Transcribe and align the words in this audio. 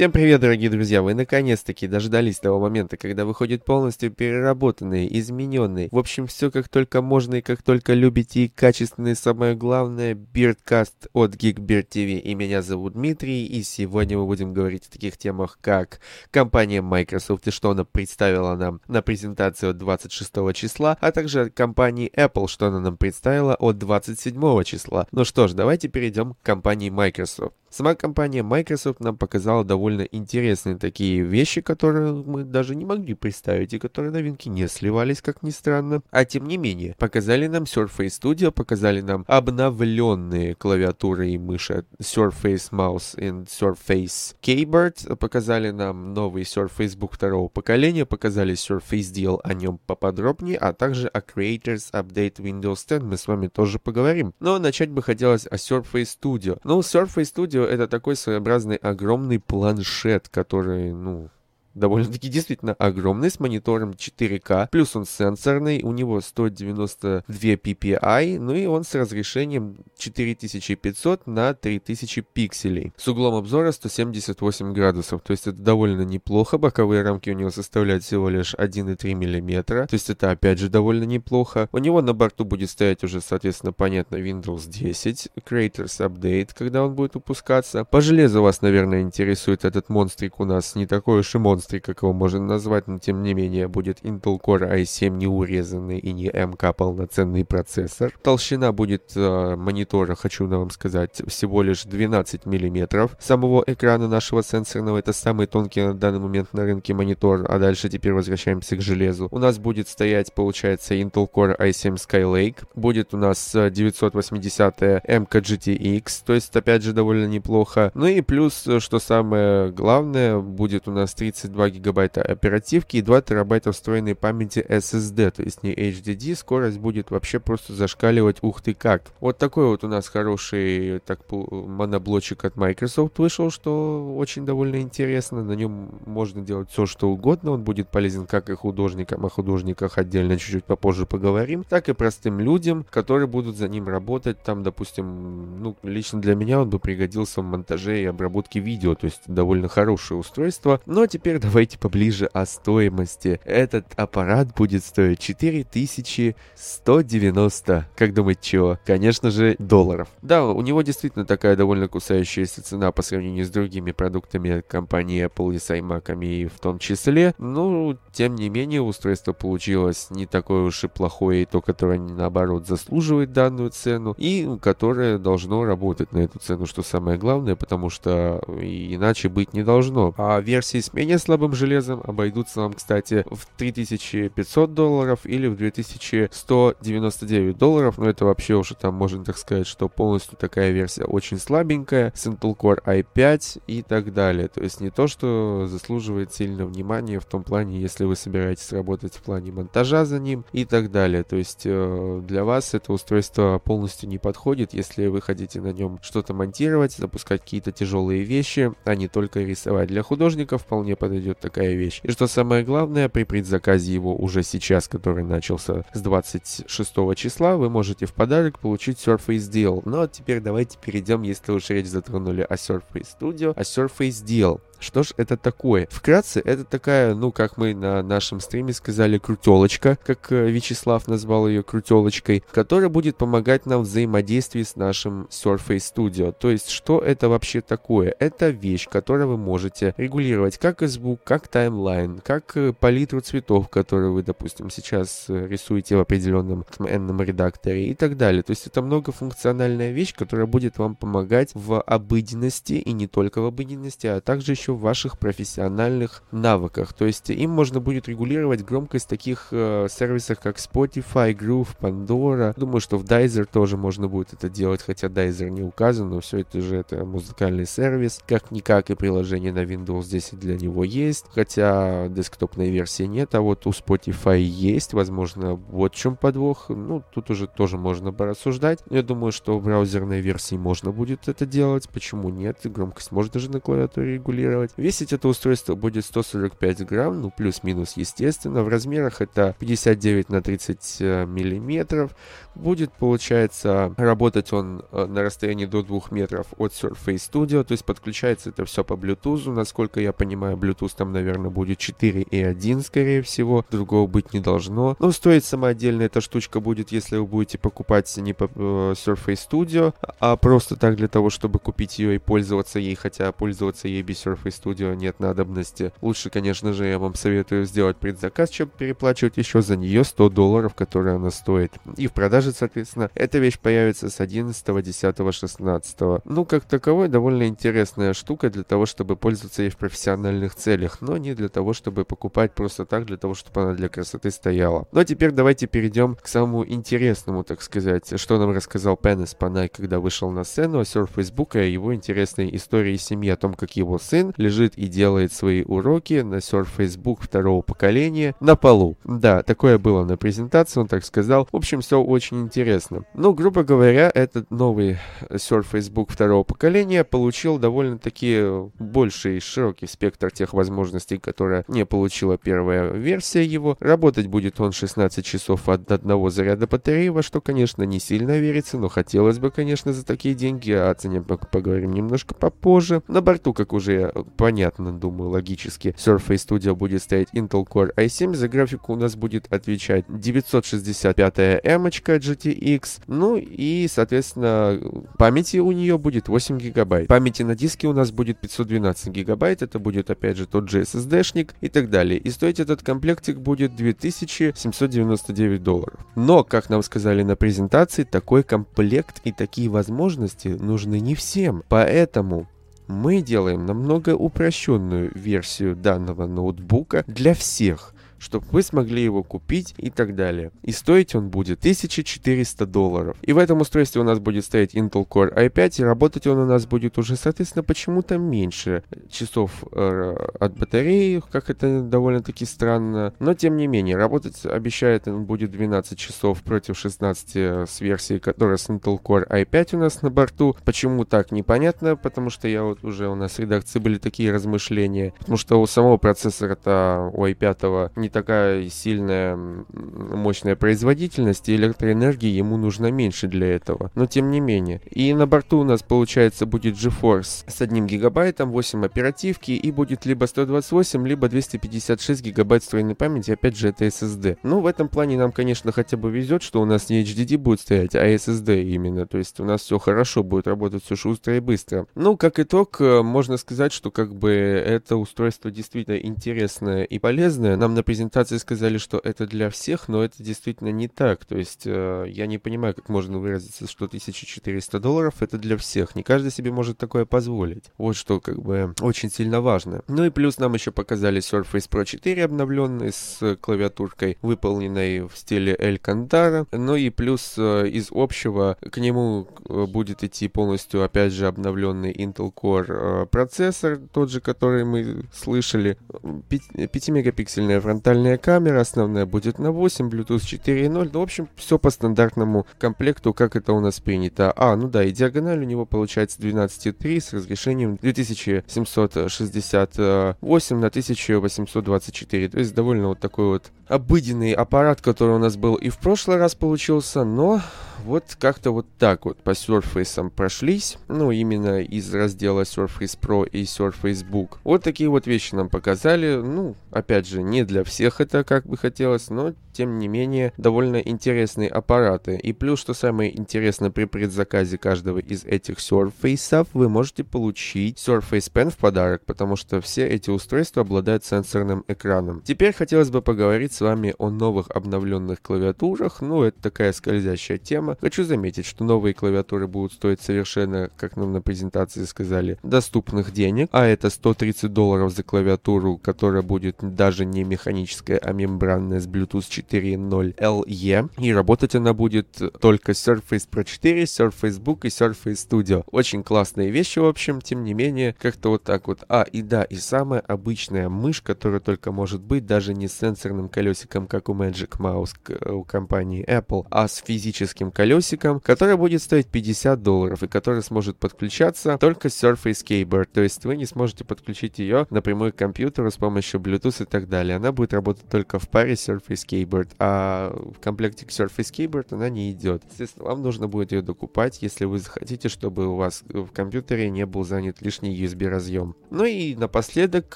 Всем 0.00 0.12
привет, 0.12 0.40
дорогие 0.40 0.70
друзья! 0.70 1.02
Вы 1.02 1.12
наконец-таки 1.12 1.86
дождались 1.86 2.38
того 2.38 2.58
момента, 2.58 2.96
когда 2.96 3.26
выходит 3.26 3.66
полностью 3.66 4.10
переработанный, 4.10 5.06
измененный, 5.18 5.90
в 5.92 5.98
общем, 5.98 6.26
все 6.26 6.50
как 6.50 6.70
только 6.70 7.02
можно 7.02 7.34
и 7.34 7.42
как 7.42 7.60
только 7.60 7.92
любите, 7.92 8.46
и 8.46 8.48
качественный, 8.48 9.14
самое 9.14 9.54
главное, 9.54 10.14
Бирдкаст 10.14 11.08
от 11.12 11.34
GeekBeard 11.34 11.86
TV. 11.86 12.18
И 12.18 12.34
меня 12.34 12.62
зовут 12.62 12.94
Дмитрий, 12.94 13.44
и 13.44 13.62
сегодня 13.62 14.16
мы 14.16 14.24
будем 14.24 14.54
говорить 14.54 14.86
о 14.86 14.90
таких 14.90 15.18
темах, 15.18 15.58
как 15.60 16.00
компания 16.30 16.80
Microsoft 16.80 17.48
и 17.48 17.50
что 17.50 17.72
она 17.72 17.84
представила 17.84 18.56
нам 18.56 18.80
на 18.88 19.02
презентации 19.02 19.68
от 19.68 19.76
26 19.76 20.54
числа, 20.54 20.96
а 21.02 21.12
также 21.12 21.42
от 21.42 21.52
компании 21.52 22.10
Apple, 22.16 22.48
что 22.48 22.68
она 22.68 22.80
нам 22.80 22.96
представила 22.96 23.54
от 23.54 23.76
27 23.76 24.64
числа. 24.64 25.06
Ну 25.12 25.26
что 25.26 25.46
ж, 25.46 25.52
давайте 25.52 25.88
перейдем 25.88 26.32
к 26.32 26.42
компании 26.42 26.88
Microsoft. 26.88 27.52
Сама 27.70 27.94
компания 27.94 28.42
Microsoft 28.42 28.98
нам 29.00 29.16
показала 29.16 29.64
довольно 29.64 30.02
интересные 30.02 30.76
такие 30.76 31.22
вещи, 31.22 31.60
которые 31.60 32.12
мы 32.12 32.42
даже 32.42 32.74
не 32.74 32.84
могли 32.84 33.14
представить 33.14 33.72
и 33.72 33.78
которые 33.78 34.10
новинки 34.10 34.48
не 34.48 34.66
сливались, 34.66 35.22
как 35.22 35.42
ни 35.42 35.50
странно. 35.50 36.02
А 36.10 36.24
тем 36.24 36.46
не 36.46 36.56
менее, 36.56 36.96
показали 36.98 37.46
нам 37.46 37.62
Surface 37.62 38.20
Studio, 38.20 38.50
показали 38.50 39.00
нам 39.00 39.24
обновленные 39.28 40.56
клавиатуры 40.56 41.30
и 41.30 41.38
мыши 41.38 41.84
Surface 42.00 42.70
Mouse 42.72 43.14
и 43.16 43.28
Surface 43.44 44.34
Keyboard, 44.42 45.16
показали 45.16 45.70
нам 45.70 46.12
новый 46.12 46.42
Surface 46.42 46.98
Book 46.98 47.14
второго 47.14 47.48
поколения, 47.48 48.04
показали 48.04 48.54
Surface 48.54 49.12
Deal, 49.12 49.38
о 49.44 49.54
нем 49.54 49.78
поподробнее, 49.78 50.58
а 50.58 50.72
также 50.72 51.06
о 51.06 51.20
Creators 51.20 51.92
Update 51.92 52.36
Windows 52.36 52.80
10 52.88 53.02
мы 53.02 53.16
с 53.16 53.28
вами 53.28 53.46
тоже 53.46 53.78
поговорим. 53.78 54.34
Но 54.40 54.58
начать 54.58 54.90
бы 54.90 55.02
хотелось 55.02 55.46
о 55.46 55.54
Surface 55.54 56.18
Studio. 56.20 56.58
Ну, 56.64 56.80
Surface 56.80 57.32
Studio 57.32 57.59
это 57.64 57.88
такой 57.88 58.16
своеобразный 58.16 58.76
огромный 58.76 59.38
планшет, 59.38 60.28
который, 60.28 60.92
ну, 60.92 61.30
довольно-таки 61.74 62.28
действительно 62.28 62.74
огромный, 62.74 63.30
с 63.30 63.40
монитором 63.40 63.90
4К, 63.90 64.68
плюс 64.70 64.96
он 64.96 65.06
сенсорный, 65.06 65.82
у 65.82 65.92
него 65.92 66.20
192 66.20 67.22
ppi, 67.54 68.38
ну 68.38 68.54
и 68.54 68.66
он 68.66 68.84
с 68.84 68.94
разрешением 68.94 69.76
4500 69.96 71.26
на 71.26 71.54
3000 71.54 72.24
пикселей, 72.32 72.92
с 72.96 73.08
углом 73.08 73.34
обзора 73.34 73.72
178 73.72 74.72
градусов, 74.72 75.22
то 75.22 75.30
есть 75.32 75.46
это 75.46 75.58
довольно 75.58 76.02
неплохо, 76.02 76.58
боковые 76.58 77.02
рамки 77.02 77.30
у 77.30 77.34
него 77.34 77.50
составляют 77.50 78.04
всего 78.04 78.28
лишь 78.28 78.54
1,3 78.54 79.14
мм, 79.14 79.64
то 79.64 79.94
есть 79.94 80.10
это 80.10 80.30
опять 80.30 80.58
же 80.58 80.68
довольно 80.68 81.04
неплохо. 81.04 81.68
У 81.72 81.78
него 81.78 82.02
на 82.02 82.14
борту 82.14 82.44
будет 82.44 82.70
стоять 82.70 83.04
уже, 83.04 83.20
соответственно, 83.20 83.72
понятно, 83.72 84.16
Windows 84.16 84.68
10, 84.68 85.28
Creators 85.48 86.00
Update, 86.00 86.50
когда 86.56 86.84
он 86.84 86.94
будет 86.94 87.14
выпускаться. 87.14 87.84
По 87.84 88.00
железу 88.00 88.42
вас, 88.42 88.62
наверное, 88.62 89.02
интересует 89.02 89.64
этот 89.64 89.88
монстрик 89.88 90.40
у 90.40 90.44
нас 90.44 90.74
не 90.74 90.86
такой 90.86 91.20
уж 91.20 91.34
и 91.34 91.38
монстр, 91.38 91.59
монстре, 91.60 91.80
как 91.80 92.02
его 92.02 92.14
можно 92.14 92.40
назвать, 92.40 92.88
но 92.88 92.98
тем 92.98 93.22
не 93.22 93.34
менее 93.34 93.68
будет 93.68 94.00
Intel 94.00 94.40
Core 94.40 94.80
i7 94.80 95.10
не 95.10 95.26
урезанный 95.26 95.98
и 95.98 96.12
не 96.12 96.28
MK 96.28 96.72
полноценный 96.72 97.44
процессор. 97.44 98.12
Толщина 98.22 98.72
будет 98.72 99.12
э, 99.14 99.56
монитора, 99.56 100.14
хочу 100.14 100.46
вам 100.46 100.70
сказать, 100.70 101.20
всего 101.26 101.62
лишь 101.62 101.84
12 101.84 102.46
мм. 102.46 103.10
Самого 103.20 103.62
экрана 103.66 104.08
нашего 104.08 104.42
сенсорного 104.42 104.96
это 104.96 105.12
самый 105.12 105.46
тонкий 105.46 105.82
на 105.82 105.92
данный 105.92 106.20
момент 106.20 106.54
на 106.54 106.64
рынке 106.64 106.94
монитор, 106.94 107.44
а 107.46 107.58
дальше 107.58 107.90
теперь 107.90 108.14
возвращаемся 108.14 108.76
к 108.76 108.80
железу. 108.80 109.28
У 109.30 109.38
нас 109.38 109.58
будет 109.58 109.86
стоять, 109.88 110.32
получается, 110.32 110.94
Intel 110.94 111.28
Core 111.30 111.58
i7 111.58 111.96
Skylake, 111.96 112.64
будет 112.74 113.12
у 113.12 113.18
нас 113.18 113.54
980 113.54 114.80
MK 114.80 115.28
GTX, 115.28 116.22
то 116.24 116.32
есть 116.32 116.56
опять 116.56 116.82
же 116.82 116.94
довольно 116.94 117.26
неплохо. 117.26 117.90
Ну 117.94 118.06
и 118.06 118.22
плюс, 118.22 118.66
что 118.78 118.98
самое 118.98 119.70
главное, 119.70 120.38
будет 120.38 120.88
у 120.88 120.92
нас 120.92 121.12
30 121.14 121.49
32 121.50 121.70
гигабайта 121.70 122.22
оперативки 122.22 122.96
и 122.96 123.02
2 123.02 123.22
терабайта 123.22 123.72
встроенной 123.72 124.14
памяти 124.14 124.64
SSD, 124.68 125.30
то 125.30 125.42
есть 125.42 125.62
не 125.62 125.74
HDD, 125.74 126.34
скорость 126.34 126.78
будет 126.78 127.10
вообще 127.10 127.40
просто 127.40 127.74
зашкаливать 127.74 128.38
ух 128.42 128.62
ты 128.62 128.74
как. 128.74 129.02
Вот 129.20 129.38
такой 129.38 129.66
вот 129.66 129.84
у 129.84 129.88
нас 129.88 130.08
хороший 130.08 131.00
так, 131.00 131.20
моноблочек 131.30 132.44
от 132.44 132.56
Microsoft 132.56 133.18
вышел, 133.18 133.50
что 133.50 134.16
очень 134.16 134.46
довольно 134.46 134.80
интересно. 134.80 135.42
На 135.42 135.52
нем 135.52 135.90
можно 136.06 136.40
делать 136.42 136.70
все, 136.70 136.86
что 136.86 137.10
угодно. 137.10 137.52
Он 137.52 137.62
будет 137.62 137.88
полезен 137.88 138.26
как 138.26 138.50
и 138.50 138.54
художникам, 138.54 139.26
о 139.26 139.28
художниках 139.28 139.98
отдельно 139.98 140.38
чуть-чуть 140.38 140.64
попозже 140.64 141.06
поговорим, 141.06 141.64
так 141.64 141.88
и 141.88 141.92
простым 141.92 142.40
людям, 142.40 142.86
которые 142.90 143.26
будут 143.26 143.56
за 143.56 143.68
ним 143.68 143.88
работать. 143.88 144.42
Там, 144.42 144.62
допустим, 144.62 145.62
ну, 145.62 145.76
лично 145.82 146.20
для 146.20 146.34
меня 146.34 146.60
он 146.60 146.70
бы 146.70 146.78
пригодился 146.78 147.40
в 147.40 147.44
монтаже 147.44 148.02
и 148.02 148.04
обработке 148.04 148.60
видео, 148.60 148.94
то 148.94 149.06
есть 149.06 149.22
довольно 149.26 149.68
хорошее 149.68 150.20
устройство. 150.20 150.80
Но 150.86 151.06
теперь 151.06 151.39
давайте 151.40 151.78
поближе 151.78 152.26
о 152.26 152.44
стоимости. 152.46 153.40
Этот 153.44 153.86
аппарат 153.96 154.54
будет 154.54 154.84
стоить 154.84 155.18
4190, 155.20 157.88
как 157.96 158.14
думаете, 158.14 158.40
чего? 158.42 158.78
Конечно 158.84 159.30
же, 159.30 159.56
долларов. 159.58 160.08
Да, 160.22 160.46
у 160.46 160.60
него 160.60 160.82
действительно 160.82 161.24
такая 161.24 161.56
довольно 161.56 161.88
кусающаяся 161.88 162.62
цена 162.62 162.92
по 162.92 163.02
сравнению 163.02 163.44
с 163.44 163.50
другими 163.50 163.90
продуктами 163.92 164.62
компании 164.66 165.26
Apple 165.26 165.54
и 165.54 165.58
с 165.58 165.70
iMac 165.70 166.48
в 166.48 166.58
том 166.60 166.78
числе. 166.78 167.34
Ну, 167.38 167.96
тем 168.12 168.34
не 168.34 168.48
менее, 168.48 168.82
устройство 168.82 169.32
получилось 169.32 170.08
не 170.10 170.26
такое 170.26 170.62
уж 170.62 170.84
и 170.84 170.88
плохое, 170.88 171.42
и 171.42 171.46
то, 171.46 171.60
которое 171.60 171.98
наоборот 171.98 172.66
заслуживает 172.66 173.32
данную 173.32 173.70
цену, 173.70 174.14
и 174.18 174.48
которое 174.60 175.18
должно 175.18 175.64
работать 175.64 176.12
на 176.12 176.18
эту 176.18 176.38
цену, 176.38 176.66
что 176.66 176.82
самое 176.82 177.18
главное, 177.18 177.56
потому 177.56 177.90
что 177.90 178.42
иначе 178.60 179.28
быть 179.28 179.54
не 179.54 179.62
должно. 179.62 180.14
А 180.16 180.40
версии 180.40 180.80
с 180.80 180.92
менее 180.92 181.18
слабым 181.30 181.54
железом 181.54 182.02
обойдутся 182.02 182.62
вам, 182.62 182.72
кстати, 182.72 183.24
в 183.30 183.46
3500 183.56 184.74
долларов 184.74 185.20
или 185.22 185.46
в 185.46 185.56
2199 185.56 187.56
долларов. 187.56 187.98
Но 187.98 188.08
это 188.08 188.24
вообще 188.24 188.56
уже 188.56 188.74
там 188.74 188.94
можно 188.94 189.24
так 189.24 189.38
сказать, 189.38 189.68
что 189.68 189.88
полностью 189.88 190.36
такая 190.36 190.72
версия 190.72 191.04
очень 191.04 191.38
слабенькая 191.38 192.12
с 192.16 192.26
Intel 192.26 192.56
Core 192.56 192.82
i5 192.82 193.62
и 193.68 193.82
так 193.82 194.12
далее. 194.12 194.48
То 194.48 194.60
есть 194.60 194.80
не 194.80 194.90
то, 194.90 195.06
что 195.06 195.68
заслуживает 195.68 196.34
сильного 196.34 196.66
внимания 196.66 197.20
в 197.20 197.26
том 197.26 197.44
плане, 197.44 197.80
если 197.80 198.04
вы 198.04 198.16
собираетесь 198.16 198.72
работать 198.72 199.14
в 199.14 199.22
плане 199.22 199.52
монтажа 199.52 200.04
за 200.04 200.18
ним 200.18 200.44
и 200.50 200.64
так 200.64 200.90
далее. 200.90 201.22
То 201.22 201.36
есть 201.36 201.62
э, 201.64 202.22
для 202.26 202.42
вас 202.42 202.74
это 202.74 202.92
устройство 202.92 203.60
полностью 203.64 204.08
не 204.08 204.18
подходит, 204.18 204.74
если 204.74 205.06
вы 205.06 205.20
хотите 205.20 205.60
на 205.60 205.72
нем 205.72 206.00
что-то 206.02 206.34
монтировать, 206.34 206.94
запускать 206.94 207.42
какие-то 207.42 207.70
тяжелые 207.70 208.24
вещи, 208.24 208.72
а 208.84 208.96
не 208.96 209.06
только 209.06 209.38
рисовать. 209.38 209.86
Для 209.86 210.02
художников 210.02 210.62
вполне 210.62 210.96
подойдет 210.96 211.19
такая 211.38 211.74
вещь. 211.74 212.00
И 212.02 212.10
что 212.10 212.26
самое 212.26 212.64
главное, 212.64 213.08
при 213.08 213.24
предзаказе 213.24 213.92
его 213.92 214.16
уже 214.16 214.42
сейчас, 214.42 214.88
который 214.88 215.24
начался 215.24 215.84
с 215.92 216.00
26 216.00 216.94
числа, 217.16 217.56
вы 217.56 217.70
можете 217.70 218.06
в 218.06 218.12
подарок 218.12 218.58
получить 218.58 218.98
Surface 218.98 219.50
Deal. 219.50 219.82
Ну 219.84 220.02
а 220.02 220.08
теперь 220.08 220.40
давайте 220.40 220.78
перейдем, 220.78 221.22
если 221.22 221.52
уж 221.52 221.70
речь 221.70 221.86
затронули 221.86 222.42
о 222.42 222.54
Surface 222.54 223.08
Studio, 223.18 223.52
о 223.54 223.62
Surface 223.62 224.24
Deal. 224.24 224.60
Что 224.80 225.02
ж 225.02 225.12
это 225.18 225.36
такое? 225.36 225.86
Вкратце, 225.90 226.40
это 226.44 226.64
такая, 226.64 227.14
ну, 227.14 227.32
как 227.32 227.58
мы 227.58 227.74
на 227.74 228.02
нашем 228.02 228.40
стриме 228.40 228.72
сказали, 228.72 229.18
крутелочка, 229.18 229.98
как 230.04 230.32
э, 230.32 230.50
Вячеслав 230.50 231.06
назвал 231.06 231.46
ее 231.46 231.62
крутелочкой, 231.62 232.42
которая 232.50 232.88
будет 232.88 233.16
помогать 233.16 233.66
нам 233.66 233.82
в 233.82 233.84
взаимодействии 233.84 234.62
с 234.62 234.76
нашим 234.76 235.28
Surface 235.30 235.92
Studio. 235.94 236.32
То 236.32 236.50
есть, 236.50 236.70
что 236.70 236.98
это 236.98 237.28
вообще 237.28 237.60
такое? 237.60 238.14
Это 238.18 238.48
вещь, 238.48 238.88
которую 238.88 239.28
вы 239.28 239.36
можете 239.36 239.94
регулировать 239.98 240.56
как 240.56 240.80
звук, 240.88 241.20
как 241.24 241.46
таймлайн, 241.48 242.20
как 242.24 242.56
э, 242.56 242.72
палитру 242.72 243.20
цветов, 243.20 243.68
которые 243.68 244.10
вы, 244.10 244.22
допустим, 244.22 244.70
сейчас 244.70 245.26
э, 245.28 245.46
рисуете 245.46 245.96
в 245.96 246.00
определенном 246.00 246.64
n 246.78 247.20
редакторе 247.20 247.88
и 247.88 247.94
так 247.94 248.16
далее. 248.16 248.42
То 248.42 248.52
есть, 248.52 248.66
это 248.66 248.80
многофункциональная 248.80 249.92
вещь, 249.92 250.14
которая 250.14 250.46
будет 250.46 250.78
вам 250.78 250.96
помогать 250.96 251.50
в 251.52 251.82
обыденности 251.82 252.72
и 252.72 252.92
не 252.92 253.06
только 253.06 253.42
в 253.42 253.44
обыденности, 253.44 254.06
а 254.06 254.20
также 254.22 254.52
еще 254.52 254.69
в 254.74 254.80
ваших 254.80 255.18
профессиональных 255.18 256.22
навыках. 256.32 256.92
То 256.92 257.06
есть 257.06 257.30
им 257.30 257.50
можно 257.50 257.80
будет 257.80 258.08
регулировать 258.08 258.64
громкость 258.64 259.08
таких 259.08 259.48
э, 259.50 259.88
сервисов, 259.90 260.40
как 260.40 260.56
Spotify, 260.56 261.34
Groove, 261.34 261.68
Pandora. 261.80 262.54
Думаю, 262.56 262.80
что 262.80 262.98
в 262.98 263.04
Dizer 263.04 263.48
тоже 263.50 263.76
можно 263.76 264.08
будет 264.08 264.32
это 264.32 264.48
делать, 264.48 264.82
хотя 264.82 265.08
Dizer 265.08 265.50
не 265.50 265.62
указан, 265.62 266.10
но 266.10 266.20
все 266.20 266.38
это 266.38 266.60
же 266.60 266.76
это 266.76 267.04
музыкальный 267.04 267.66
сервис. 267.66 268.20
Как-никак 268.26 268.90
и 268.90 268.94
приложение 268.94 269.52
на 269.52 269.64
Windows 269.64 270.08
10 270.08 270.38
для 270.38 270.56
него 270.56 270.84
есть, 270.84 271.26
хотя 271.34 272.08
десктопной 272.08 272.70
версии 272.70 273.04
нет, 273.04 273.34
а 273.34 273.40
вот 273.40 273.66
у 273.66 273.70
Spotify 273.70 274.38
есть, 274.38 274.92
возможно, 274.92 275.54
вот 275.54 275.94
в 275.94 275.98
чем 275.98 276.16
подвох. 276.16 276.68
Ну, 276.68 277.02
тут 277.12 277.30
уже 277.30 277.46
тоже 277.46 277.78
можно 277.78 278.12
порассуждать. 278.12 278.80
Я 278.90 279.02
думаю, 279.02 279.32
что 279.32 279.58
в 279.58 279.64
браузерной 279.64 280.20
версии 280.20 280.56
можно 280.56 280.92
будет 280.92 281.28
это 281.28 281.46
делать, 281.46 281.88
почему 281.88 282.28
нет, 282.28 282.58
громкость 282.64 283.12
можно 283.12 283.32
даже 283.32 283.50
на 283.50 283.60
клавиатуре 283.60 284.14
регулировать 284.14 284.59
делать. 284.60 284.72
Весить 284.76 285.12
это 285.12 285.28
устройство 285.28 285.74
будет 285.74 286.04
145 286.04 286.86
грамм, 286.86 287.20
ну 287.20 287.30
плюс-минус 287.30 287.94
естественно. 287.96 288.62
В 288.62 288.68
размерах 288.68 289.20
это 289.20 289.54
59 289.58 290.28
на 290.28 290.42
30 290.42 290.96
э, 291.00 291.26
миллиметров. 291.26 292.12
Будет, 292.54 292.92
получается, 292.92 293.94
работать 293.96 294.52
он 294.52 294.84
э, 294.92 295.06
на 295.06 295.22
расстоянии 295.22 295.66
до 295.66 295.82
2 295.82 296.00
метров 296.10 296.46
от 296.58 296.72
Surface 296.72 297.30
Studio, 297.30 297.64
то 297.64 297.72
есть 297.72 297.84
подключается 297.84 298.50
это 298.50 298.64
все 298.64 298.84
по 298.84 298.94
Bluetooth. 298.94 299.50
Насколько 299.50 300.00
я 300.00 300.12
понимаю, 300.12 300.56
Bluetooth 300.56 300.92
там, 300.96 301.12
наверное, 301.12 301.50
будет 301.50 301.78
4 301.78 302.22
и 302.22 302.42
1, 302.42 302.82
скорее 302.82 303.22
всего. 303.22 303.64
Другого 303.70 304.06
быть 304.06 304.32
не 304.32 304.40
должно. 304.40 304.96
Но 304.98 305.12
стоить 305.12 305.44
сама 305.44 305.68
отдельно 305.68 306.02
эта 306.02 306.20
штучка 306.20 306.60
будет, 306.60 306.92
если 306.92 307.16
вы 307.16 307.26
будете 307.26 307.58
покупать 307.58 308.14
не 308.16 308.32
по 308.32 308.44
э, 308.44 308.48
Surface 308.92 309.48
Studio, 309.50 309.94
а 310.18 310.36
просто 310.36 310.76
так 310.76 310.96
для 310.96 311.08
того, 311.08 311.30
чтобы 311.30 311.58
купить 311.58 311.98
ее 311.98 312.16
и 312.16 312.18
пользоваться 312.18 312.78
ей, 312.78 312.94
хотя 312.94 313.32
пользоваться 313.32 313.88
ей 313.88 314.02
без 314.02 314.24
Surface 314.24 314.49
Surface 314.50 314.62
Studio 314.62 314.94
нет 314.94 315.20
надобности. 315.20 315.92
Лучше, 316.00 316.30
конечно 316.30 316.72
же, 316.72 316.86
я 316.86 316.98
вам 316.98 317.14
советую 317.14 317.64
сделать 317.64 317.96
предзаказ, 317.96 318.50
чем 318.50 318.68
переплачивать 318.68 319.36
еще 319.36 319.62
за 319.62 319.76
нее 319.76 320.04
100 320.04 320.28
долларов, 320.30 320.74
которые 320.74 321.16
она 321.16 321.30
стоит. 321.30 321.72
И 321.96 322.06
в 322.06 322.12
продаже, 322.12 322.52
соответственно, 322.52 323.10
эта 323.14 323.38
вещь 323.38 323.58
появится 323.58 324.10
с 324.10 324.20
11, 324.20 324.82
10, 324.82 325.34
16. 325.34 325.96
Ну, 326.24 326.44
как 326.44 326.64
таковой, 326.64 327.08
довольно 327.08 327.46
интересная 327.46 328.12
штука 328.12 328.50
для 328.50 328.64
того, 328.64 328.86
чтобы 328.86 329.16
пользоваться 329.16 329.62
ей 329.62 329.70
в 329.70 329.76
профессиональных 329.76 330.54
целях, 330.54 331.00
но 331.00 331.16
не 331.16 331.34
для 331.34 331.48
того, 331.48 331.72
чтобы 331.72 332.04
покупать 332.04 332.52
просто 332.52 332.84
так, 332.84 333.06
для 333.06 333.16
того, 333.16 333.34
чтобы 333.34 333.62
она 333.62 333.74
для 333.74 333.88
красоты 333.88 334.30
стояла. 334.30 334.86
Ну, 334.92 335.00
а 335.00 335.04
теперь 335.04 335.30
давайте 335.30 335.66
перейдем 335.66 336.16
к 336.16 336.26
самому 336.26 336.66
интересному, 336.66 337.44
так 337.44 337.62
сказать, 337.62 338.18
что 338.20 338.38
нам 338.38 338.50
рассказал 338.50 338.96
Пенес 338.96 339.34
Панай, 339.34 339.68
когда 339.68 340.00
вышел 340.00 340.30
на 340.30 340.44
сцену 340.44 340.80
о 340.80 340.82
Surface 340.82 341.32
Book 341.34 341.56
и 341.56 341.60
о 341.60 341.64
его 341.64 341.94
интересной 341.94 342.54
истории 342.56 342.96
семьи, 342.96 343.30
о 343.30 343.36
том, 343.36 343.54
как 343.54 343.76
его 343.76 343.98
сын 343.98 344.29
лежит 344.36 344.76
и 344.76 344.86
делает 344.86 345.32
свои 345.32 345.62
уроки 345.62 346.20
на 346.20 346.36
Surface 346.36 347.00
Book 347.00 347.18
второго 347.20 347.62
поколения 347.62 348.34
на 348.40 348.56
полу. 348.56 348.96
Да, 349.04 349.42
такое 349.42 349.78
было 349.78 350.04
на 350.04 350.16
презентации, 350.16 350.80
он 350.80 350.88
так 350.88 351.04
сказал. 351.04 351.48
В 351.52 351.56
общем, 351.56 351.80
все 351.80 352.00
очень 352.00 352.40
интересно. 352.40 353.04
Ну, 353.14 353.32
грубо 353.32 353.62
говоря, 353.62 354.10
этот 354.14 354.50
новый 354.50 354.98
Surface 355.28 355.92
Book 355.92 356.12
второго 356.12 356.44
поколения 356.44 357.04
получил 357.04 357.58
довольно-таки 357.58 358.44
больший 358.78 359.40
широкий 359.40 359.86
спектр 359.86 360.30
тех 360.30 360.52
возможностей, 360.52 361.18
которые 361.18 361.64
не 361.68 361.84
получила 361.84 362.38
первая 362.38 362.90
версия 362.92 363.44
его. 363.44 363.76
Работать 363.80 364.26
будет 364.26 364.60
он 364.60 364.72
16 364.72 365.24
часов 365.24 365.68
от 365.68 365.90
одного 365.92 366.30
заряда 366.30 366.66
батареи, 366.66 367.08
во 367.08 367.22
что, 367.22 367.40
конечно, 367.40 367.82
не 367.82 368.00
сильно 368.00 368.38
верится, 368.38 368.78
но 368.78 368.88
хотелось 368.88 369.38
бы, 369.38 369.50
конечно, 369.50 369.92
за 369.92 370.04
такие 370.04 370.34
деньги, 370.34 370.72
о 370.72 370.94
цене 370.94 371.22
поговорим 371.22 371.92
немножко 371.92 372.34
попозже. 372.34 373.02
На 373.08 373.20
борту, 373.20 373.52
как 373.52 373.72
уже 373.72 374.12
понятно, 374.36 374.92
думаю, 374.92 375.30
логически. 375.30 375.94
Surface 375.98 376.46
Studio 376.46 376.74
будет 376.74 377.02
стоять 377.02 377.28
Intel 377.34 377.66
Core 377.66 377.94
i7, 377.94 378.34
за 378.34 378.48
графику 378.48 378.92
у 378.92 378.96
нас 378.96 379.16
будет 379.16 379.52
отвечать 379.52 380.04
965 380.08 381.38
M 381.64 381.86
GTX, 381.86 383.02
ну 383.06 383.36
и, 383.36 383.86
соответственно, 383.90 384.80
памяти 385.18 385.58
у 385.58 385.72
нее 385.72 385.98
будет 385.98 386.28
8 386.28 386.58
гигабайт. 386.58 387.08
Памяти 387.08 387.42
на 387.42 387.54
диске 387.54 387.88
у 387.88 387.92
нас 387.92 388.10
будет 388.10 388.40
512 388.40 389.08
гигабайт, 389.08 389.62
это 389.62 389.78
будет, 389.78 390.10
опять 390.10 390.36
же, 390.36 390.46
тот 390.46 390.68
же 390.68 390.82
SSD-шник 390.82 391.50
и 391.60 391.68
так 391.68 391.90
далее. 391.90 392.18
И 392.18 392.30
стоить 392.30 392.60
этот 392.60 392.82
комплектик 392.82 393.38
будет 393.38 393.76
2799 393.76 395.62
долларов. 395.62 396.00
Но, 396.16 396.44
как 396.44 396.70
нам 396.70 396.82
сказали 396.82 397.22
на 397.22 397.36
презентации, 397.36 398.04
такой 398.04 398.42
комплект 398.42 399.20
и 399.24 399.32
такие 399.32 399.68
возможности 399.68 400.48
нужны 400.48 401.00
не 401.00 401.14
всем. 401.14 401.62
Поэтому 401.68 402.48
мы 402.90 403.22
делаем 403.22 403.64
намного 403.66 404.14
упрощенную 404.14 405.12
версию 405.14 405.76
данного 405.76 406.26
ноутбука 406.26 407.04
для 407.06 407.34
всех 407.34 407.94
чтобы 408.20 408.46
вы 408.52 408.62
смогли 408.62 409.02
его 409.02 409.22
купить 409.22 409.74
и 409.78 409.90
так 409.90 410.14
далее. 410.14 410.52
И 410.62 410.72
стоить 410.72 411.14
он 411.14 411.30
будет 411.30 411.60
1400 411.60 412.66
долларов. 412.66 413.16
И 413.22 413.32
в 413.32 413.38
этом 413.38 413.60
устройстве 413.60 414.00
у 414.02 414.04
нас 414.04 414.18
будет 414.18 414.44
стоять 414.44 414.74
Intel 414.74 415.08
Core 415.08 415.34
i5, 415.34 415.80
и 415.80 415.84
работать 415.84 416.26
он 416.26 416.38
у 416.38 416.46
нас 416.46 416.66
будет 416.66 416.98
уже, 416.98 417.16
соответственно, 417.16 417.62
почему-то 417.62 418.18
меньше 418.18 418.84
часов 419.10 419.64
э, 419.72 420.16
от 420.38 420.56
батареи, 420.56 421.22
как 421.30 421.50
это 421.50 421.80
довольно-таки 421.80 422.44
странно. 422.44 423.14
Но, 423.18 423.34
тем 423.34 423.56
не 423.56 423.66
менее, 423.66 423.96
работать 423.96 424.44
обещает 424.44 425.08
он 425.08 425.24
будет 425.24 425.50
12 425.50 425.98
часов 425.98 426.42
против 426.42 426.78
16 426.78 427.36
с 427.36 427.80
версией, 427.80 428.20
которая 428.20 428.58
с 428.58 428.68
Intel 428.68 429.00
Core 429.02 429.26
i5 429.28 429.76
у 429.76 429.78
нас 429.78 430.02
на 430.02 430.10
борту. 430.10 430.56
Почему 430.64 431.04
так, 431.04 431.32
непонятно, 431.32 431.96
потому 431.96 432.30
что 432.30 432.48
я 432.48 432.62
вот 432.64 432.84
уже 432.84 433.08
у 433.08 433.14
нас 433.14 433.32
в 433.32 433.38
редакции 433.38 433.78
были 433.78 433.98
такие 433.98 434.32
размышления. 434.32 435.14
Потому 435.18 435.38
что 435.38 435.60
у 435.60 435.66
самого 435.66 435.96
процессора-то 435.96 437.10
у 437.14 437.26
i5 437.26 437.92
не 437.96 438.09
такая 438.10 438.68
сильная 438.68 439.36
мощная 439.36 440.56
производительность, 440.56 441.48
и 441.48 441.56
электроэнергии 441.56 442.28
ему 442.28 442.56
нужно 442.56 442.90
меньше 442.90 443.28
для 443.28 443.54
этого. 443.54 443.90
Но 443.94 444.06
тем 444.06 444.30
не 444.30 444.40
менее. 444.40 444.80
И 444.90 445.12
на 445.14 445.26
борту 445.26 445.60
у 445.60 445.64
нас 445.64 445.82
получается 445.82 446.46
будет 446.46 446.74
GeForce 446.74 447.44
с 447.48 447.60
1 447.60 447.86
гигабайтом, 447.86 448.50
8 448.50 448.84
оперативки, 448.84 449.52
и 449.52 449.70
будет 449.70 450.06
либо 450.06 450.26
128, 450.26 451.06
либо 451.06 451.28
256 451.28 452.22
гигабайт 452.22 452.62
встроенной 452.62 452.94
памяти, 452.94 453.32
опять 453.32 453.56
же 453.56 453.68
это 453.68 453.86
SSD. 453.86 454.38
Ну, 454.42 454.60
в 454.60 454.66
этом 454.66 454.88
плане 454.88 455.16
нам, 455.16 455.32
конечно, 455.32 455.72
хотя 455.72 455.96
бы 455.96 456.10
везет, 456.10 456.42
что 456.42 456.60
у 456.60 456.64
нас 456.64 456.88
не 456.90 457.02
HDD 457.02 457.38
будет 457.38 457.60
стоять, 457.60 457.94
а 457.94 458.06
SSD 458.06 458.62
именно. 458.64 459.06
То 459.06 459.18
есть 459.18 459.40
у 459.40 459.44
нас 459.44 459.62
все 459.62 459.78
хорошо, 459.78 460.22
будет 460.22 460.46
работать 460.46 460.84
все 460.84 460.96
шустро 460.96 461.36
и 461.36 461.40
быстро. 461.40 461.86
Ну, 461.94 462.16
как 462.16 462.38
итог, 462.38 462.80
э, 462.80 463.02
можно 463.02 463.36
сказать, 463.36 463.72
что 463.72 463.90
как 463.90 464.14
бы 464.14 464.30
это 464.30 464.96
устройство 464.96 465.50
действительно 465.50 465.96
интересное 465.96 466.84
и 466.84 466.98
полезное. 466.98 467.56
Нам 467.56 467.74
на 467.74 467.82
презентации 467.82 467.99
презентации 468.00 468.38
сказали, 468.38 468.78
что 468.78 468.98
это 469.04 469.26
для 469.26 469.50
всех, 469.50 469.88
но 469.88 470.02
это 470.02 470.22
действительно 470.22 470.70
не 470.70 470.88
так. 470.88 471.26
То 471.26 471.36
есть 471.36 471.64
э, 471.66 472.06
я 472.08 472.26
не 472.26 472.38
понимаю, 472.38 472.74
как 472.74 472.88
можно 472.88 473.18
выразиться, 473.18 473.68
что 473.68 473.84
1400 473.84 474.80
долларов 474.80 475.16
это 475.20 475.36
для 475.36 475.58
всех. 475.58 475.94
Не 475.94 476.02
каждый 476.02 476.30
себе 476.30 476.50
может 476.50 476.78
такое 476.78 477.04
позволить. 477.04 477.64
Вот 477.76 477.96
что 477.96 478.18
как 478.18 478.40
бы 478.42 478.74
очень 478.80 479.10
сильно 479.10 479.42
важно. 479.42 479.82
Ну 479.86 480.06
и 480.06 480.10
плюс 480.10 480.38
нам 480.38 480.54
еще 480.54 480.70
показали 480.70 481.20
Surface 481.20 481.68
Pro 481.68 481.84
4 481.84 482.24
обновленный 482.24 482.90
с 482.90 483.36
клавиатуркой, 483.38 484.16
выполненной 484.22 485.06
в 485.06 485.12
стиле 485.14 485.54
El 485.54 485.78
Cantara. 485.78 486.46
Ну 486.52 486.76
и 486.76 486.88
плюс 486.88 487.34
э, 487.36 487.68
из 487.68 487.88
общего 487.90 488.56
к 488.62 488.78
нему 488.78 489.28
э, 489.46 489.66
будет 489.66 490.02
идти 490.04 490.28
полностью 490.28 490.84
опять 490.84 491.12
же 491.12 491.26
обновленный 491.26 491.92
Intel 491.92 492.32
Core 492.32 493.02
э, 493.02 493.06
процессор, 493.06 493.78
тот 493.92 494.10
же, 494.10 494.22
который 494.22 494.64
мы 494.64 495.04
слышали. 495.12 495.76
5-мегапиксельная 496.00 497.60
фронтальная 497.60 497.89
камера, 498.18 498.60
основная 498.60 499.06
будет 499.06 499.38
на 499.38 499.52
8, 499.52 499.88
Bluetooth 499.88 500.18
4.0. 500.18 500.90
Ну, 500.92 501.00
в 501.00 501.02
общем, 501.02 501.28
все 501.36 501.58
по 501.58 501.70
стандартному 501.70 502.46
комплекту, 502.58 503.14
как 503.14 503.36
это 503.36 503.52
у 503.52 503.60
нас 503.60 503.78
принято. 503.80 504.32
А, 504.36 504.56
ну 504.56 504.68
да, 504.68 504.84
и 504.84 504.90
диагональ 504.92 505.40
у 505.40 505.44
него 505.44 505.66
получается 505.66 506.20
12.3 506.20 507.00
с 507.00 507.12
разрешением 507.12 507.78
2768 507.80 510.56
на 510.56 510.66
1824. 510.66 512.28
То 512.28 512.38
есть 512.38 512.54
довольно 512.54 512.88
вот 512.88 513.00
такой 513.00 513.26
вот 513.26 513.50
обыденный 513.68 514.32
аппарат, 514.32 514.80
который 514.80 515.16
у 515.16 515.18
нас 515.18 515.36
был 515.36 515.54
и 515.54 515.68
в 515.68 515.78
прошлый 515.78 516.16
раз 516.16 516.34
получился, 516.34 517.04
но 517.04 517.40
вот 517.84 518.16
как-то 518.18 518.50
вот 518.52 518.66
так 518.78 519.04
вот 519.04 519.18
по 519.18 519.30
Surface 519.30 520.10
прошлись, 520.10 520.78
ну, 520.88 521.10
именно 521.10 521.60
из 521.60 521.92
раздела 521.92 522.42
Surface 522.42 522.98
Pro 522.98 523.28
и 523.28 523.42
Surface 523.42 524.04
Book. 524.08 524.38
Вот 524.44 524.62
такие 524.62 524.88
вот 524.88 525.06
вещи 525.06 525.34
нам 525.34 525.48
показали, 525.48 526.16
ну, 526.16 526.54
опять 526.70 527.06
же, 527.06 527.22
не 527.22 527.44
для 527.44 527.64
всех 527.64 528.00
это 528.00 528.24
как 528.24 528.46
бы 528.46 528.56
хотелось, 528.56 529.10
но, 529.10 529.34
тем 529.60 529.78
не 529.78 529.88
менее, 529.88 530.32
довольно 530.38 530.76
интересные 530.76 531.50
аппараты. 531.50 532.16
И 532.16 532.32
плюс, 532.32 532.60
что 532.60 532.72
самое 532.72 533.14
интересное, 533.14 533.68
при 533.68 533.84
предзаказе 533.84 534.56
каждого 534.56 535.00
из 535.00 535.26
этих 535.26 535.58
Surface 535.58 536.46
вы 536.54 536.70
можете 536.70 537.04
получить 537.04 537.76
Surface 537.76 538.32
Pen 538.32 538.48
в 538.48 538.56
подарок, 538.56 539.04
потому 539.04 539.36
что 539.36 539.60
все 539.60 539.86
эти 539.86 540.08
устройства 540.08 540.62
обладают 540.62 541.04
сенсорным 541.04 541.62
экраном. 541.68 542.22
Теперь 542.24 542.54
хотелось 542.54 542.88
бы 542.88 543.02
поговорить 543.02 543.52
с 543.52 543.60
вами 543.60 543.94
о 543.98 544.08
новых 544.08 544.50
обновленных 544.50 545.20
клавиатурах, 545.20 546.00
ну, 546.00 546.22
это 546.22 546.40
такая 546.40 546.72
скользящая 546.72 547.36
тема. 547.36 547.76
Хочу 547.82 548.04
заметить, 548.04 548.46
что 548.46 548.64
новые 548.64 548.94
клавиатуры 548.94 549.46
будут 549.46 549.74
стоить 549.74 550.00
совершенно, 550.00 550.70
как 550.78 550.96
нам 550.96 551.12
на 551.12 551.20
презентации 551.20 551.84
сказали, 551.84 552.38
доступных 552.42 553.12
денег, 553.12 553.50
а 553.52 553.66
это 553.66 553.90
130 553.90 554.50
долларов 554.50 554.90
за 554.90 555.02
клавиатуру, 555.02 555.76
которая 555.76 556.22
будет 556.22 556.56
даже 556.62 557.04
не 557.04 557.24
механическая, 557.24 557.98
а 557.98 558.14
мембранная 558.14 558.80
с 558.80 558.86
Bluetooth 558.86 559.28
4.0 559.50 560.14
LE. 560.16 560.90
И 560.98 561.12
работать 561.12 561.54
она 561.54 561.72
будет 561.72 562.20
только 562.40 562.72
Surface 562.72 563.28
Pro 563.30 563.44
4, 563.44 563.82
Surface 563.84 564.40
Book 564.40 564.60
и 564.64 564.68
Surface 564.68 565.28
Studio. 565.28 565.64
Очень 565.70 566.02
классные 566.02 566.50
вещи, 566.50 566.78
в 566.78 566.86
общем, 566.86 567.20
тем 567.20 567.44
не 567.44 567.54
менее, 567.54 567.94
как-то 567.98 568.30
вот 568.30 568.44
так 568.44 568.68
вот. 568.68 568.84
А, 568.88 569.02
и 569.02 569.22
да, 569.22 569.42
и 569.44 569.56
самая 569.56 570.00
обычная 570.00 570.68
мышь, 570.68 571.02
которая 571.02 571.40
только 571.40 571.72
может 571.72 572.00
быть 572.00 572.26
даже 572.26 572.54
не 572.54 572.68
с 572.68 572.78
сенсорным 572.78 573.28
колесиком, 573.28 573.86
как 573.86 574.08
у 574.08 574.14
Magic 574.14 574.58
Mouse 574.58 574.94
у 575.30 575.44
компании 575.44 576.04
Apple, 576.06 576.46
а 576.50 576.68
с 576.68 576.76
физическим 576.76 577.50
колесиком, 577.50 578.20
который 578.20 578.56
будет 578.56 578.82
стоить 578.82 579.08
50 579.08 579.62
долларов 579.62 580.02
и 580.02 580.08
который 580.08 580.42
сможет 580.42 580.76
подключаться 580.78 581.56
только 581.58 581.88
Surface 581.88 582.44
Keyboard, 582.44 582.88
то 582.92 583.00
есть 583.00 583.24
вы 583.24 583.36
не 583.36 583.46
сможете 583.46 583.84
подключить 583.84 584.38
ее 584.38 584.66
напрямую 584.70 585.12
к 585.12 585.16
компьютеру 585.16 585.70
с 585.70 585.76
помощью 585.76 586.20
Bluetooth 586.20 586.62
и 586.62 586.66
так 586.66 586.88
далее. 586.88 587.16
Она 587.16 587.32
будет 587.32 587.52
работать 587.52 587.88
только 587.88 588.18
в 588.18 588.28
паре 588.28 588.54
Surface 588.54 589.06
Keyboard, 589.06 589.29
а 589.58 590.12
в 590.14 590.40
комплекте 590.40 590.86
к 590.86 590.90
Surface 590.90 591.32
Keyboard 591.32 591.68
она 591.70 591.88
не 591.88 592.10
идет. 592.10 592.42
Естественно, 592.50 592.86
вам 592.86 593.02
нужно 593.02 593.28
будет 593.28 593.52
ее 593.52 593.62
докупать, 593.62 594.22
если 594.22 594.44
вы 594.44 594.58
захотите, 594.58 595.08
чтобы 595.08 595.46
у 595.46 595.56
вас 595.56 595.82
в 595.88 596.08
компьютере 596.08 596.70
не 596.70 596.86
был 596.86 597.04
занят 597.04 597.40
лишний 597.40 597.76
USB 597.76 598.08
разъем. 598.08 598.54
Ну 598.70 598.84
и 598.84 599.14
напоследок 599.14 599.94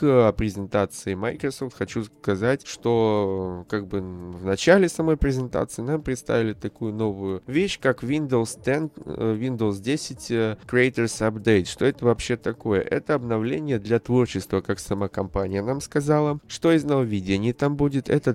о 0.02 0.32
презентации 0.32 1.14
Microsoft 1.14 1.76
хочу 1.76 2.04
сказать, 2.04 2.66
что 2.66 3.64
как 3.68 3.86
бы 3.86 4.00
в 4.00 4.44
начале 4.44 4.88
самой 4.88 5.16
презентации 5.16 5.82
нам 5.82 6.02
представили 6.02 6.52
такую 6.52 6.94
новую 6.94 7.42
вещь, 7.46 7.78
как 7.80 8.02
Windows 8.02 8.58
10, 8.62 8.92
э, 8.96 9.36
Windows 9.38 9.80
10 9.80 10.30
э, 10.30 10.56
Creators 10.66 11.20
Update. 11.20 11.66
Что 11.66 11.84
это 11.84 12.04
вообще 12.04 12.36
такое? 12.36 12.80
Это 12.80 13.14
обновление 13.14 13.78
для 13.78 13.98
творчества, 13.98 14.60
как 14.60 14.78
сама 14.78 15.08
компания 15.08 15.62
нам 15.62 15.80
сказала. 15.80 16.38
Что 16.46 16.72
из 16.72 16.84
нововведений 16.84 17.52
там 17.52 17.76
будет? 17.76 18.08
Это 18.08 18.34